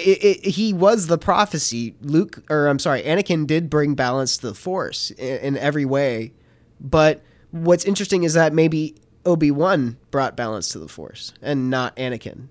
[0.45, 1.95] it, he was the prophecy.
[2.01, 6.34] Luke, or I'm sorry, Anakin did bring balance to the Force in, in every way.
[6.80, 8.95] But what's interesting is that maybe
[9.26, 12.47] Obi Wan brought balance to the Force and not Anakin.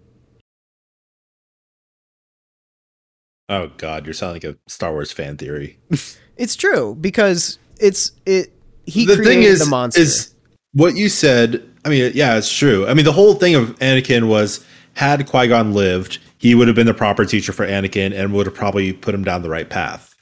[3.48, 5.78] Oh God, you're sounding like a Star Wars fan theory.
[6.36, 8.50] It's true because it's it.
[8.86, 10.00] He the created thing is, the monster.
[10.00, 10.34] is
[10.72, 11.62] what you said.
[11.84, 12.86] I mean, yeah, it's true.
[12.88, 14.64] I mean, the whole thing of Anakin was
[14.94, 18.46] had Qui Gon lived, he would have been the proper teacher for Anakin and would
[18.46, 20.14] have probably put him down the right path.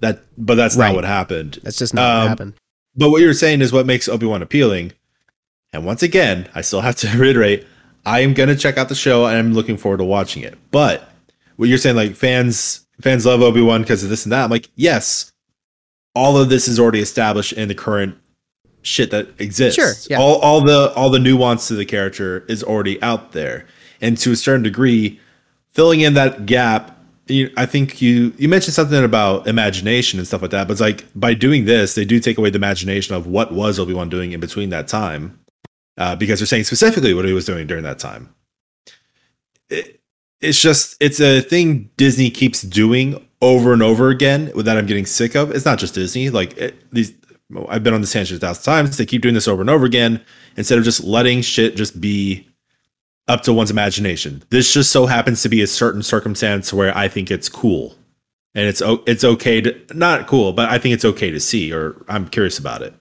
[0.00, 0.86] That, but that's Right.
[0.86, 1.58] not what happened.
[1.62, 2.54] That's just not what Um, happened.
[2.96, 4.92] But what you're saying is what makes Obi Wan appealing.
[5.72, 7.66] And once again, I still have to reiterate,
[8.06, 10.58] I am gonna check out the show and I'm looking forward to watching it.
[10.70, 11.10] But
[11.56, 14.44] what you're saying, like fans fans love Obi Wan because of this and that.
[14.44, 15.32] I'm like, yes,
[16.14, 18.16] all of this is already established in the current
[18.82, 19.76] shit that exists.
[19.76, 20.22] Sure, yeah.
[20.22, 23.66] All all the all the nuance to the character is already out there,
[24.00, 25.20] and to a certain degree,
[25.68, 26.94] filling in that gap.
[27.26, 30.80] You, I think you you mentioned something about imagination and stuff like that, but it's
[30.80, 34.08] like by doing this, they do take away the imagination of what was Obi Wan
[34.08, 35.38] doing in between that time,
[35.98, 38.34] uh, because they're saying specifically what he was doing during that time.
[39.68, 40.00] It,
[40.40, 45.06] it's just it's a thing Disney keeps doing over and over again that I'm getting
[45.06, 45.50] sick of.
[45.50, 47.12] It's not just Disney; like it, these,
[47.68, 48.96] I've been on this tangent a thousand times.
[48.96, 50.24] They keep doing this over and over again
[50.56, 52.48] instead of just letting shit just be
[53.26, 54.42] up to one's imagination.
[54.50, 57.96] This just so happens to be a certain circumstance where I think it's cool,
[58.54, 62.04] and it's it's okay to not cool, but I think it's okay to see, or
[62.08, 62.94] I'm curious about it.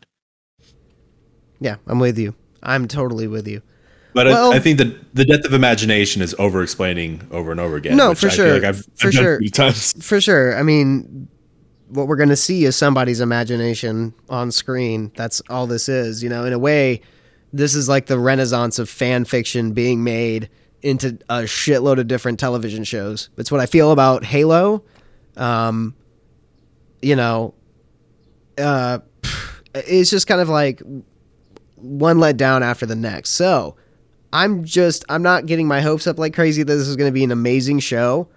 [1.59, 2.35] Yeah, I'm with you.
[2.67, 3.63] I'm totally with you.
[4.13, 7.59] But Well- I, I think that the depth of imagination is over explaining over and
[7.59, 7.97] over again.
[7.97, 8.53] No, for I sure.
[8.53, 9.39] Like I've, For I've sure.
[10.01, 10.55] For sure.
[10.57, 11.27] I mean,
[11.89, 15.11] what we're going to see is somebody's imagination on screen.
[15.15, 16.21] That's all this is.
[16.21, 17.01] You know, in a way,
[17.53, 20.49] this is like the renaissance of fan fiction being made
[20.81, 23.29] into a shitload of different television shows.
[23.37, 24.83] It's what I feel about Halo.
[25.35, 25.95] Um,
[27.01, 27.53] you know,
[28.57, 28.99] uh,
[29.75, 30.81] it's just kind of like
[31.77, 33.31] one let down after the next.
[33.31, 33.75] So
[34.33, 37.13] I'm just, I'm not getting my hopes up like crazy that this is going to
[37.13, 38.27] be an amazing show.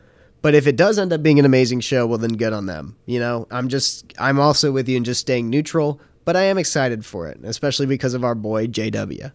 [0.43, 2.97] But if it does end up being an amazing show, well, then good on them.
[3.07, 6.57] You know, I'm just, I'm also with you in just staying neutral, but I am
[6.57, 9.33] excited for it, especially because of our boy JW.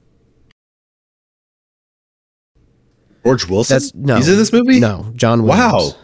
[3.23, 3.75] George Wilson.
[3.75, 4.79] That's no, He's in this movie.
[4.79, 5.43] No, John.
[5.43, 5.59] Williams.
[5.59, 5.95] Wow.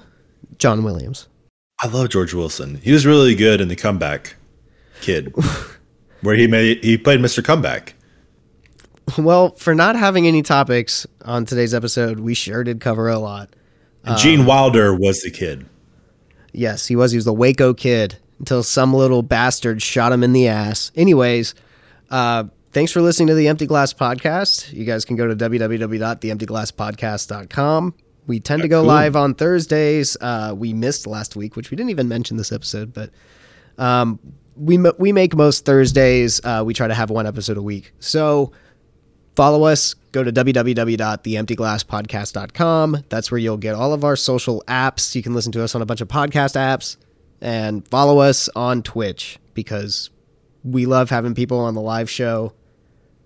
[0.57, 1.27] John Williams.
[1.79, 2.75] I love George Wilson.
[2.75, 4.35] He was really good in the Comeback
[5.01, 5.33] Kid,
[6.21, 7.43] where he made he played Mr.
[7.43, 7.95] Comeback.
[9.17, 13.49] Well, for not having any topics on today's episode, we sure did cover a lot.
[14.03, 15.65] And Gene Wilder was the kid.
[16.53, 17.11] Yes, he was.
[17.11, 20.91] He was the Waco kid until some little bastard shot him in the ass.
[20.95, 21.53] Anyways,
[22.09, 24.73] uh, thanks for listening to the Empty Glass Podcast.
[24.73, 27.93] You guys can go to www.theemptyglasspodcast.com.
[28.27, 28.87] We tend to go cool.
[28.87, 30.17] live on Thursdays.
[30.19, 33.09] Uh, we missed last week, which we didn't even mention this episode, but
[33.77, 34.19] um,
[34.61, 36.39] we we make most Thursdays.
[36.43, 37.91] Uh, we try to have one episode a week.
[37.99, 38.53] So
[39.35, 39.95] follow us.
[40.11, 43.03] Go to www.theemptyglasspodcast.com.
[43.09, 45.15] That's where you'll get all of our social apps.
[45.15, 46.97] You can listen to us on a bunch of podcast apps
[47.41, 50.09] and follow us on Twitch because
[50.63, 52.53] we love having people on the live show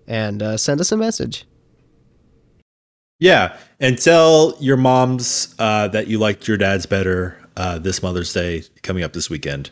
[0.06, 1.44] and uh, send us a message.
[3.18, 8.32] Yeah, and tell your moms uh, that you liked your dad's better uh, this Mother's
[8.32, 9.70] Day coming up this weekend,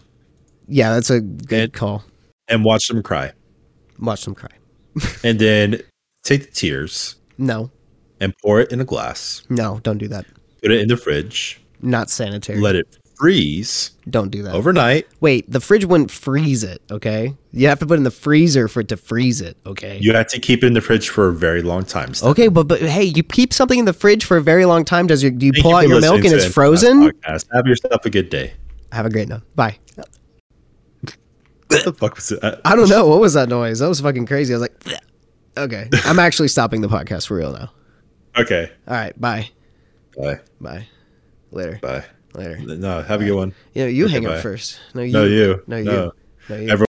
[0.69, 2.05] Yeah, that's a good And- call.
[2.49, 3.33] and watch them cry,
[4.01, 4.51] Watch them cry.
[5.25, 5.81] and then
[6.23, 7.71] take the tears No,
[8.21, 10.25] and pour it in a glass, no, don't do that.
[10.63, 12.61] put it in the fridge, Not sanitary.
[12.61, 12.87] let it
[13.17, 14.55] freeze Don't do that.
[14.55, 15.07] overnight.
[15.21, 17.33] Wait, the fridge wouldn't freeze it, okay?
[17.53, 19.99] You have to put it in the freezer for it to freeze it, okay?
[20.03, 22.13] You have to keep it in the fridge for a very long time.
[22.15, 22.31] Steph.
[22.31, 25.07] Okay, but but hey, you keep something in the fridge for a very long time.
[25.07, 27.13] Does your do you Thank pull you out your milk and it's frozen?
[27.25, 28.55] Have yourself a good day.
[28.91, 29.43] Have a great one.
[29.55, 29.79] Bye.
[31.75, 32.61] What the fuck was that?
[32.65, 33.79] I don't know what was that noise.
[33.81, 34.55] That was fucking crazy.
[34.55, 35.01] I was like,
[35.57, 37.71] okay, I'm actually stopping the podcast for real now.
[38.37, 38.71] Okay.
[38.89, 39.49] All right, bye,
[40.17, 40.41] Bye.
[40.61, 40.87] bye,
[41.53, 42.05] later, Bye.
[42.35, 42.59] later.
[42.59, 43.55] No, have a good one.
[43.75, 44.81] You know, you hang up first.
[44.95, 45.13] No, you.
[45.13, 45.63] No, you.
[45.67, 45.85] No, you.
[45.85, 46.13] No.
[46.49, 46.69] No, you.
[46.69, 46.87] Everyone